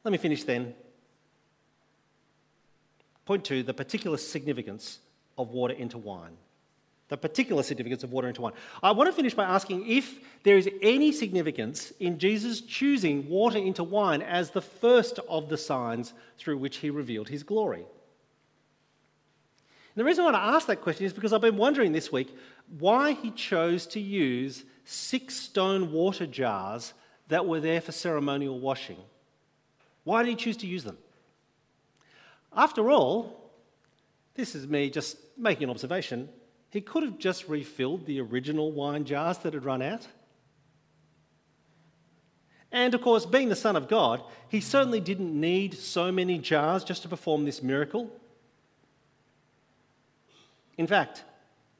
Let 0.06 0.12
me 0.12 0.18
finish 0.18 0.44
then. 0.44 0.72
Point 3.24 3.44
two 3.44 3.64
the 3.64 3.74
particular 3.74 4.16
significance 4.18 5.00
of 5.36 5.50
water 5.50 5.74
into 5.74 5.98
wine. 5.98 6.36
The 7.08 7.16
particular 7.16 7.64
significance 7.64 8.04
of 8.04 8.12
water 8.12 8.28
into 8.28 8.40
wine. 8.40 8.52
I 8.84 8.92
want 8.92 9.08
to 9.08 9.12
finish 9.12 9.34
by 9.34 9.42
asking 9.42 9.88
if 9.88 10.20
there 10.44 10.56
is 10.56 10.70
any 10.80 11.10
significance 11.10 11.92
in 11.98 12.20
Jesus 12.20 12.60
choosing 12.60 13.28
water 13.28 13.58
into 13.58 13.82
wine 13.82 14.22
as 14.22 14.52
the 14.52 14.62
first 14.62 15.18
of 15.28 15.48
the 15.48 15.58
signs 15.58 16.12
through 16.38 16.58
which 16.58 16.76
he 16.76 16.88
revealed 16.88 17.28
his 17.28 17.42
glory. 17.42 17.80
And 17.80 17.86
the 19.96 20.04
reason 20.04 20.22
I 20.22 20.30
want 20.30 20.36
to 20.36 20.54
ask 20.54 20.68
that 20.68 20.82
question 20.82 21.04
is 21.04 21.12
because 21.12 21.32
I've 21.32 21.40
been 21.40 21.56
wondering 21.56 21.90
this 21.90 22.12
week 22.12 22.32
why 22.78 23.10
he 23.10 23.32
chose 23.32 23.88
to 23.88 23.98
use 23.98 24.62
six 24.84 25.34
stone 25.34 25.90
water 25.90 26.26
jars 26.26 26.94
that 27.26 27.44
were 27.44 27.58
there 27.58 27.80
for 27.80 27.90
ceremonial 27.90 28.60
washing. 28.60 28.98
Why 30.06 30.22
did 30.22 30.28
he 30.30 30.36
choose 30.36 30.56
to 30.58 30.68
use 30.68 30.84
them? 30.84 30.98
After 32.56 32.92
all, 32.92 33.50
this 34.36 34.54
is 34.54 34.68
me 34.68 34.88
just 34.88 35.16
making 35.36 35.64
an 35.64 35.70
observation. 35.70 36.28
He 36.70 36.80
could 36.80 37.02
have 37.02 37.18
just 37.18 37.48
refilled 37.48 38.06
the 38.06 38.20
original 38.20 38.70
wine 38.70 39.04
jars 39.04 39.38
that 39.38 39.52
had 39.52 39.64
run 39.64 39.82
out. 39.82 40.06
And 42.70 42.94
of 42.94 43.02
course, 43.02 43.26
being 43.26 43.48
the 43.48 43.56
Son 43.56 43.74
of 43.74 43.88
God, 43.88 44.22
he 44.48 44.60
certainly 44.60 45.00
didn't 45.00 45.34
need 45.34 45.74
so 45.74 46.12
many 46.12 46.38
jars 46.38 46.84
just 46.84 47.02
to 47.02 47.08
perform 47.08 47.44
this 47.44 47.60
miracle. 47.60 48.08
In 50.78 50.86
fact, 50.86 51.24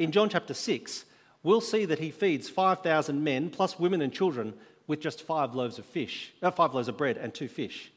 in 0.01 0.11
John 0.11 0.31
chapter 0.31 0.53
6, 0.53 1.05
we'll 1.45 1.61
see 1.61 1.85
that 1.85 2.01
he 2.01 2.11
feeds 2.11 2.49
5,000 2.49 3.23
men, 3.23 3.51
plus 3.51 3.79
women 3.79 4.03
and 4.03 4.13
children, 4.13 4.53
with 4.89 4.99
just 4.99 5.23
five 5.23 5.55
loaves 5.55 5.79
of 5.79 5.85
fish, 5.85 6.33
uh, 6.43 6.51
five 6.51 6.75
loaves 6.75 6.89
of 6.89 6.97
bread 6.97 7.19
and 7.19 7.33
two 7.33 7.47
fish. 7.47 7.93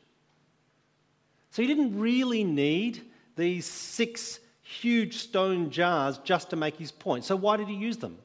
So 1.51 1.61
he 1.61 1.67
didn't 1.67 1.99
really 1.99 2.43
need 2.43 3.01
these 3.35 3.65
six 3.65 4.39
huge 4.61 5.17
stone 5.17 5.71
jars 5.71 6.19
just 6.19 6.51
to 6.51 6.55
make 6.55 6.77
his 6.77 6.91
point. 6.91 7.25
So 7.25 7.35
why 7.35 7.57
did 7.57 7.67
he 7.67 7.75
use 7.75 7.97
them? 7.97 8.17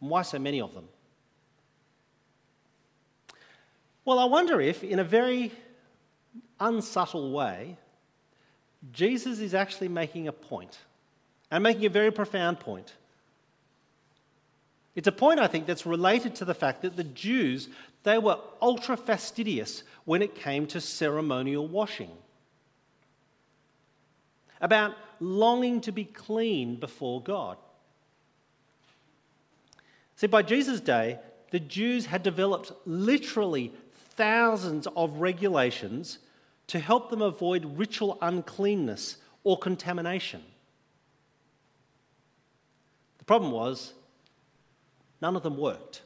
And 0.00 0.10
why 0.10 0.22
so 0.22 0.38
many 0.38 0.60
of 0.60 0.74
them? 0.74 0.88
Well, 4.04 4.18
I 4.18 4.24
wonder 4.24 4.60
if, 4.60 4.84
in 4.84 4.98
a 4.98 5.04
very 5.04 5.52
unsubtle 6.60 7.32
way, 7.32 7.76
Jesus 8.92 9.40
is 9.40 9.52
actually 9.52 9.88
making 9.88 10.28
a 10.28 10.32
point, 10.32 10.78
and 11.50 11.62
making 11.62 11.86
a 11.86 11.90
very 11.90 12.12
profound 12.12 12.60
point. 12.60 12.92
It's 14.94 15.08
a 15.08 15.12
point, 15.12 15.40
I 15.40 15.48
think, 15.48 15.66
that's 15.66 15.84
related 15.84 16.36
to 16.36 16.44
the 16.44 16.54
fact 16.54 16.82
that 16.82 16.96
the 16.96 17.04
Jews, 17.04 17.68
they 18.06 18.18
were 18.18 18.38
ultra 18.62 18.96
fastidious 18.96 19.82
when 20.04 20.22
it 20.22 20.36
came 20.36 20.64
to 20.68 20.80
ceremonial 20.80 21.66
washing. 21.66 22.12
About 24.60 24.94
longing 25.18 25.80
to 25.80 25.90
be 25.90 26.04
clean 26.04 26.76
before 26.76 27.20
God. 27.20 27.56
See, 30.14 30.28
by 30.28 30.42
Jesus' 30.42 30.78
day, 30.78 31.18
the 31.50 31.58
Jews 31.58 32.06
had 32.06 32.22
developed 32.22 32.70
literally 32.84 33.72
thousands 34.10 34.86
of 34.96 35.16
regulations 35.16 36.18
to 36.68 36.78
help 36.78 37.10
them 37.10 37.22
avoid 37.22 37.76
ritual 37.76 38.18
uncleanness 38.22 39.16
or 39.42 39.58
contamination. 39.58 40.44
The 43.18 43.24
problem 43.24 43.50
was, 43.50 43.94
none 45.20 45.34
of 45.34 45.42
them 45.42 45.56
worked. 45.56 46.02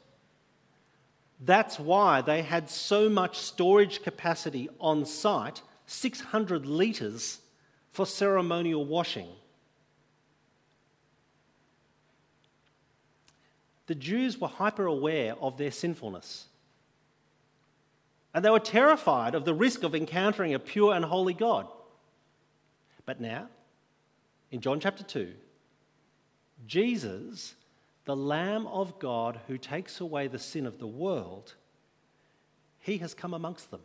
That's 1.41 1.79
why 1.79 2.21
they 2.21 2.43
had 2.43 2.69
so 2.69 3.09
much 3.09 3.37
storage 3.37 4.03
capacity 4.03 4.69
on 4.79 5.05
site 5.05 5.63
600 5.87 6.65
litres 6.65 7.39
for 7.91 8.05
ceremonial 8.05 8.85
washing. 8.85 9.27
The 13.87 13.95
Jews 13.95 14.39
were 14.39 14.47
hyper 14.47 14.85
aware 14.85 15.35
of 15.41 15.57
their 15.57 15.71
sinfulness. 15.71 16.45
And 18.33 18.45
they 18.45 18.49
were 18.49 18.59
terrified 18.59 19.35
of 19.35 19.43
the 19.43 19.53
risk 19.53 19.83
of 19.83 19.95
encountering 19.95 20.53
a 20.53 20.59
pure 20.59 20.93
and 20.93 21.03
holy 21.03 21.33
God. 21.33 21.67
But 23.05 23.19
now, 23.19 23.49
in 24.51 24.61
John 24.61 24.79
chapter 24.79 25.03
2, 25.03 25.33
Jesus 26.67 27.55
the 28.05 28.15
Lamb 28.15 28.67
of 28.67 28.99
God 28.99 29.39
who 29.47 29.57
takes 29.57 29.99
away 29.99 30.27
the 30.27 30.39
sin 30.39 30.65
of 30.65 30.79
the 30.79 30.87
world, 30.87 31.55
he 32.79 32.97
has 32.97 33.13
come 33.13 33.33
amongst 33.33 33.71
them. 33.71 33.81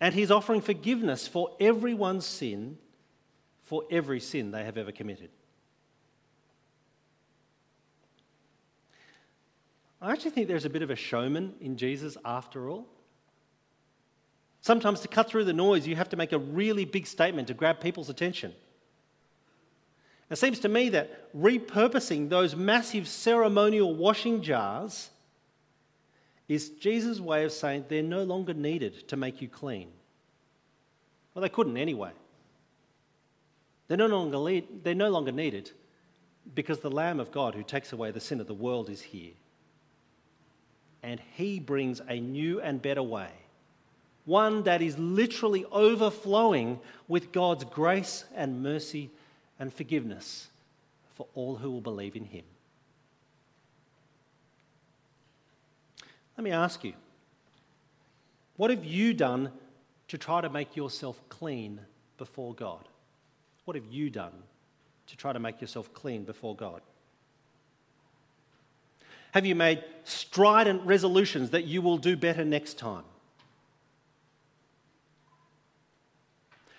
And 0.00 0.14
he's 0.14 0.30
offering 0.30 0.62
forgiveness 0.62 1.28
for 1.28 1.50
everyone's 1.60 2.24
sin, 2.24 2.78
for 3.64 3.84
every 3.90 4.18
sin 4.18 4.50
they 4.50 4.64
have 4.64 4.78
ever 4.78 4.92
committed. 4.92 5.28
I 10.00 10.12
actually 10.12 10.30
think 10.30 10.48
there's 10.48 10.64
a 10.64 10.70
bit 10.70 10.80
of 10.80 10.90
a 10.90 10.96
showman 10.96 11.54
in 11.60 11.76
Jesus 11.76 12.16
after 12.24 12.70
all. 12.70 12.86
Sometimes 14.62 15.00
to 15.00 15.08
cut 15.08 15.28
through 15.28 15.44
the 15.44 15.52
noise, 15.52 15.86
you 15.86 15.96
have 15.96 16.08
to 16.10 16.16
make 16.16 16.32
a 16.32 16.38
really 16.38 16.86
big 16.86 17.06
statement 17.06 17.48
to 17.48 17.54
grab 17.54 17.80
people's 17.80 18.08
attention. 18.08 18.54
It 20.30 20.38
seems 20.38 20.60
to 20.60 20.68
me 20.68 20.90
that 20.90 21.34
repurposing 21.36 22.28
those 22.28 22.54
massive 22.54 23.08
ceremonial 23.08 23.94
washing 23.94 24.42
jars 24.42 25.10
is 26.48 26.70
Jesus' 26.70 27.20
way 27.20 27.44
of 27.44 27.52
saying 27.52 27.86
they're 27.88 28.02
no 28.02 28.22
longer 28.22 28.54
needed 28.54 29.08
to 29.08 29.16
make 29.16 29.42
you 29.42 29.48
clean. 29.48 29.88
Well, 31.34 31.42
they 31.42 31.48
couldn't 31.48 31.76
anyway. 31.76 32.12
They're 33.88 33.96
no 33.96 34.06
longer, 34.06 34.66
they're 34.84 34.94
no 34.94 35.10
longer 35.10 35.32
needed 35.32 35.72
because 36.54 36.78
the 36.78 36.90
Lamb 36.90 37.18
of 37.18 37.32
God 37.32 37.54
who 37.54 37.62
takes 37.64 37.92
away 37.92 38.12
the 38.12 38.20
sin 38.20 38.40
of 38.40 38.46
the 38.46 38.54
world 38.54 38.88
is 38.88 39.00
here. 39.00 39.32
And 41.02 41.20
he 41.36 41.58
brings 41.58 42.00
a 42.08 42.20
new 42.20 42.60
and 42.60 42.80
better 42.80 43.02
way, 43.02 43.30
one 44.26 44.62
that 44.64 44.80
is 44.80 44.96
literally 44.98 45.64
overflowing 45.72 46.78
with 47.08 47.32
God's 47.32 47.64
grace 47.64 48.24
and 48.34 48.62
mercy 48.62 49.10
and 49.60 49.72
forgiveness 49.72 50.48
for 51.14 51.26
all 51.34 51.56
who 51.56 51.70
will 51.70 51.82
believe 51.82 52.16
in 52.16 52.24
him. 52.24 52.44
Let 56.36 56.44
me 56.44 56.50
ask 56.50 56.82
you 56.82 56.94
what 58.56 58.70
have 58.70 58.84
you 58.84 59.14
done 59.14 59.52
to 60.08 60.18
try 60.18 60.40
to 60.40 60.48
make 60.48 60.74
yourself 60.74 61.20
clean 61.28 61.80
before 62.16 62.54
God? 62.54 62.88
What 63.66 63.74
have 63.76 63.86
you 63.90 64.10
done 64.10 64.32
to 65.06 65.16
try 65.16 65.32
to 65.32 65.38
make 65.38 65.60
yourself 65.60 65.92
clean 65.92 66.24
before 66.24 66.56
God? 66.56 66.80
Have 69.32 69.46
you 69.46 69.54
made 69.54 69.84
strident 70.04 70.82
resolutions 70.84 71.50
that 71.50 71.64
you 71.64 71.82
will 71.82 71.98
do 71.98 72.16
better 72.16 72.44
next 72.44 72.78
time? 72.78 73.04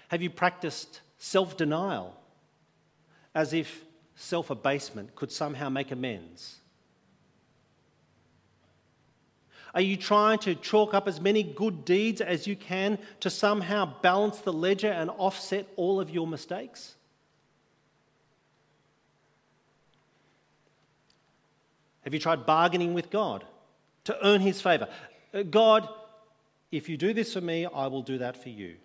Have 0.09 0.21
you 0.21 0.29
practiced 0.29 1.01
self 1.17 1.55
denial 1.55 2.20
as 3.33 3.53
if 3.53 3.85
self 4.15 4.49
abasement 4.49 5.15
could 5.15 5.31
somehow 5.31 5.69
make 5.69 5.91
amends? 5.91 6.61
Are 9.73 9.81
you 9.81 9.95
trying 9.95 10.39
to 10.39 10.55
chalk 10.55 10.93
up 10.93 11.07
as 11.07 11.21
many 11.21 11.43
good 11.43 11.85
deeds 11.85 12.19
as 12.19 12.45
you 12.45 12.55
can 12.55 12.97
to 13.21 13.29
somehow 13.29 13.93
balance 14.01 14.39
the 14.39 14.51
ledger 14.51 14.91
and 14.91 15.09
offset 15.11 15.65
all 15.77 16.01
of 16.01 16.09
your 16.09 16.27
mistakes? 16.27 16.95
Have 22.03 22.13
you 22.13 22.19
tried 22.19 22.45
bargaining 22.45 22.93
with 22.93 23.09
God 23.09 23.45
to 24.05 24.25
earn 24.25 24.41
His 24.41 24.59
favour? 24.59 24.89
Uh, 25.33 25.43
God, 25.43 25.87
if 26.71 26.89
you 26.89 26.97
do 26.97 27.13
this 27.13 27.33
for 27.33 27.41
me, 27.41 27.65
I 27.65 27.87
will 27.87 28.01
do 28.01 28.17
that 28.17 28.41
for 28.41 28.49
you. 28.49 28.75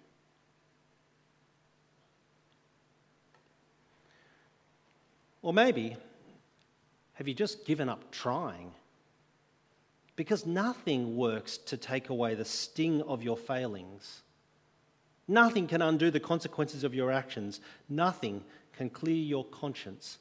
Or 5.46 5.52
maybe, 5.52 5.96
have 7.12 7.28
you 7.28 7.34
just 7.34 7.64
given 7.64 7.88
up 7.88 8.10
trying? 8.10 8.72
Because 10.16 10.44
nothing 10.44 11.16
works 11.16 11.56
to 11.58 11.76
take 11.76 12.08
away 12.08 12.34
the 12.34 12.44
sting 12.44 13.00
of 13.02 13.22
your 13.22 13.36
failings. 13.36 14.22
Nothing 15.28 15.68
can 15.68 15.82
undo 15.82 16.10
the 16.10 16.18
consequences 16.18 16.82
of 16.82 16.96
your 16.96 17.12
actions. 17.12 17.60
Nothing 17.88 18.42
can 18.76 18.90
clear 18.90 19.14
your 19.14 19.44
conscience 19.44 20.18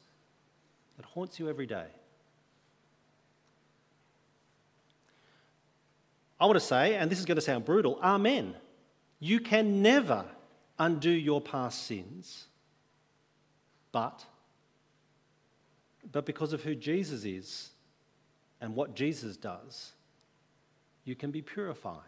that 0.96 1.06
haunts 1.06 1.40
you 1.40 1.48
every 1.48 1.66
day. 1.66 1.88
I 6.38 6.46
want 6.46 6.54
to 6.54 6.64
say, 6.64 6.94
and 6.94 7.10
this 7.10 7.18
is 7.18 7.24
going 7.24 7.34
to 7.34 7.40
sound 7.42 7.64
brutal, 7.64 7.98
Amen. 8.00 8.54
You 9.18 9.40
can 9.40 9.82
never 9.82 10.24
undo 10.78 11.10
your 11.10 11.40
past 11.40 11.84
sins, 11.84 12.44
but, 13.90 14.24
but 16.12 16.26
because 16.26 16.52
of 16.52 16.62
who 16.62 16.74
Jesus 16.74 17.24
is 17.24 17.70
and 18.60 18.74
what 18.74 18.94
Jesus 18.94 19.36
does, 19.36 19.92
you 21.04 21.14
can 21.14 21.30
be 21.30 21.42
purified 21.42 22.00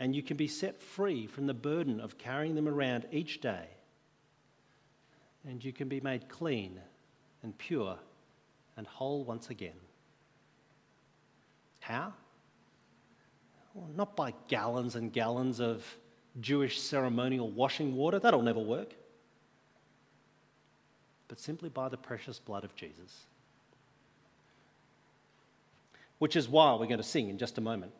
and 0.00 0.14
you 0.14 0.22
can 0.22 0.36
be 0.36 0.48
set 0.48 0.80
free 0.80 1.26
from 1.26 1.46
the 1.46 1.54
burden 1.54 2.00
of 2.00 2.18
carrying 2.18 2.54
them 2.54 2.68
around 2.68 3.06
each 3.10 3.40
day. 3.40 3.66
And 5.48 5.64
you 5.64 5.72
can 5.72 5.88
be 5.88 6.00
made 6.00 6.28
clean 6.28 6.80
and 7.42 7.56
pure 7.58 7.98
and 8.76 8.86
whole 8.86 9.24
once 9.24 9.50
again. 9.50 9.72
How? 11.80 12.12
Well, 13.74 13.88
not 13.96 14.14
by 14.14 14.34
gallons 14.48 14.94
and 14.94 15.12
gallons 15.12 15.60
of 15.60 15.84
Jewish 16.40 16.80
ceremonial 16.80 17.50
washing 17.50 17.96
water, 17.96 18.18
that'll 18.18 18.42
never 18.42 18.60
work. 18.60 18.94
But 21.28 21.38
simply 21.38 21.68
by 21.68 21.88
the 21.88 21.96
precious 21.96 22.38
blood 22.38 22.64
of 22.64 22.74
Jesus. 22.74 23.26
Which 26.18 26.34
is 26.34 26.48
why 26.48 26.72
we're 26.72 26.86
going 26.86 26.96
to 26.96 27.02
sing 27.02 27.28
in 27.28 27.38
just 27.38 27.58
a 27.58 27.60
moment. 27.60 27.92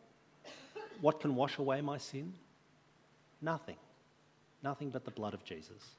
What 0.99 1.21
can 1.21 1.35
wash 1.35 1.57
away 1.57 1.81
my 1.81 1.97
sin? 1.97 2.33
Nothing. 3.41 3.77
Nothing 4.61 4.89
but 4.89 5.05
the 5.05 5.11
blood 5.11 5.33
of 5.33 5.45
Jesus. 5.45 5.91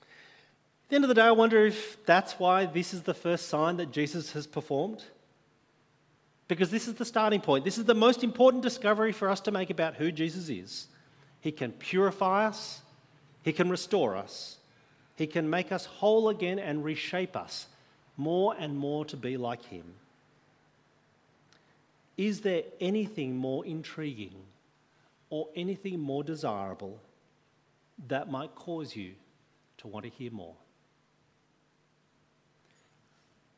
At 0.00 0.90
the 0.90 0.96
end 0.96 1.04
of 1.04 1.08
the 1.08 1.14
day, 1.14 1.22
I 1.22 1.32
wonder 1.32 1.64
if 1.66 2.04
that's 2.04 2.34
why 2.34 2.66
this 2.66 2.92
is 2.92 3.02
the 3.02 3.14
first 3.14 3.48
sign 3.48 3.78
that 3.78 3.90
Jesus 3.90 4.32
has 4.32 4.46
performed. 4.46 5.02
Because 6.48 6.70
this 6.70 6.86
is 6.86 6.94
the 6.94 7.04
starting 7.04 7.40
point. 7.40 7.64
This 7.64 7.78
is 7.78 7.86
the 7.86 7.94
most 7.94 8.22
important 8.22 8.62
discovery 8.62 9.10
for 9.10 9.28
us 9.28 9.40
to 9.40 9.50
make 9.50 9.70
about 9.70 9.96
who 9.96 10.12
Jesus 10.12 10.48
is. 10.48 10.86
He 11.40 11.50
can 11.50 11.72
purify 11.72 12.46
us, 12.46 12.82
He 13.46 13.52
can 13.52 13.70
restore 13.70 14.16
us, 14.16 14.56
He 15.14 15.28
can 15.28 15.48
make 15.48 15.70
us 15.70 15.86
whole 15.86 16.28
again 16.28 16.58
and 16.58 16.82
reshape 16.82 17.36
us 17.36 17.68
more 18.16 18.56
and 18.58 18.76
more 18.76 19.04
to 19.04 19.16
be 19.16 19.36
like 19.36 19.64
Him. 19.66 19.84
Is 22.16 22.40
there 22.40 22.64
anything 22.80 23.36
more 23.36 23.64
intriguing 23.64 24.34
or 25.30 25.46
anything 25.54 26.00
more 26.00 26.24
desirable 26.24 26.98
that 28.08 28.28
might 28.28 28.56
cause 28.56 28.96
you 28.96 29.12
to 29.78 29.86
want 29.86 30.04
to 30.06 30.10
hear 30.10 30.32
more? 30.32 30.54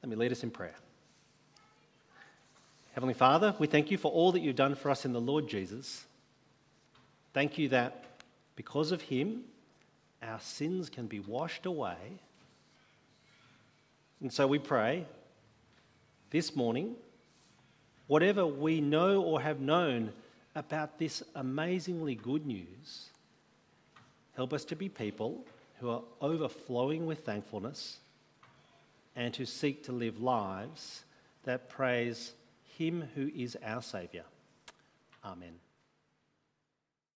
Let 0.03 0.11
me 0.11 0.17
lead 0.17 0.33
us 0.33 0.43
in 0.43 0.51
prayer. 0.51 0.75
Heavenly 2.93 3.15
Father, 3.15 3.55
we 3.59 3.67
thank 3.67 3.91
you 3.91 3.97
for 3.97 4.13
all 4.13 4.33
that 4.33 4.41
you've 4.41 4.55
done 4.55 4.75
for 4.75 4.91
us 4.91 5.07
in 5.07 5.15
the 5.15 5.21
Lord 5.21 5.49
Jesus. 5.49 6.05
Thank 7.33 7.57
you 7.57 7.71
that 7.71 8.05
because 8.55 8.93
of 8.93 9.01
him, 9.01 9.45
our 10.23 10.41
sins 10.41 10.91
can 10.91 11.07
be 11.07 11.21
washed 11.21 11.67
away. 11.67 11.97
And 14.21 14.33
so 14.33 14.47
we 14.47 14.59
pray 14.59 15.07
this 16.31 16.57
morning, 16.57 16.97
whatever 18.07 18.47
we 18.47 18.81
know 18.81 19.23
or 19.23 19.41
have 19.41 19.61
known 19.61 20.13
about 20.55 20.99
this 20.99 21.23
amazingly 21.35 22.15
good 22.15 22.45
news, 22.45 23.11
help 24.35 24.53
us 24.53 24.65
to 24.67 24.77
be 24.77 24.89
people 24.89 25.45
who 25.81 25.89
are 25.91 26.03
overflowing 26.21 27.07
with 27.07 27.25
thankfulness 27.25 27.99
and 29.15 29.35
who 29.37 29.45
seek 29.45 29.85
to 29.85 29.93
live 29.93 30.21
lives 30.21 31.05
that 31.45 31.69
praise 31.69 32.33
him 32.77 33.09
who 33.15 33.31
is 33.35 33.57
our 33.65 33.83
Saviour. 33.83 34.25
Amen. 35.25 35.68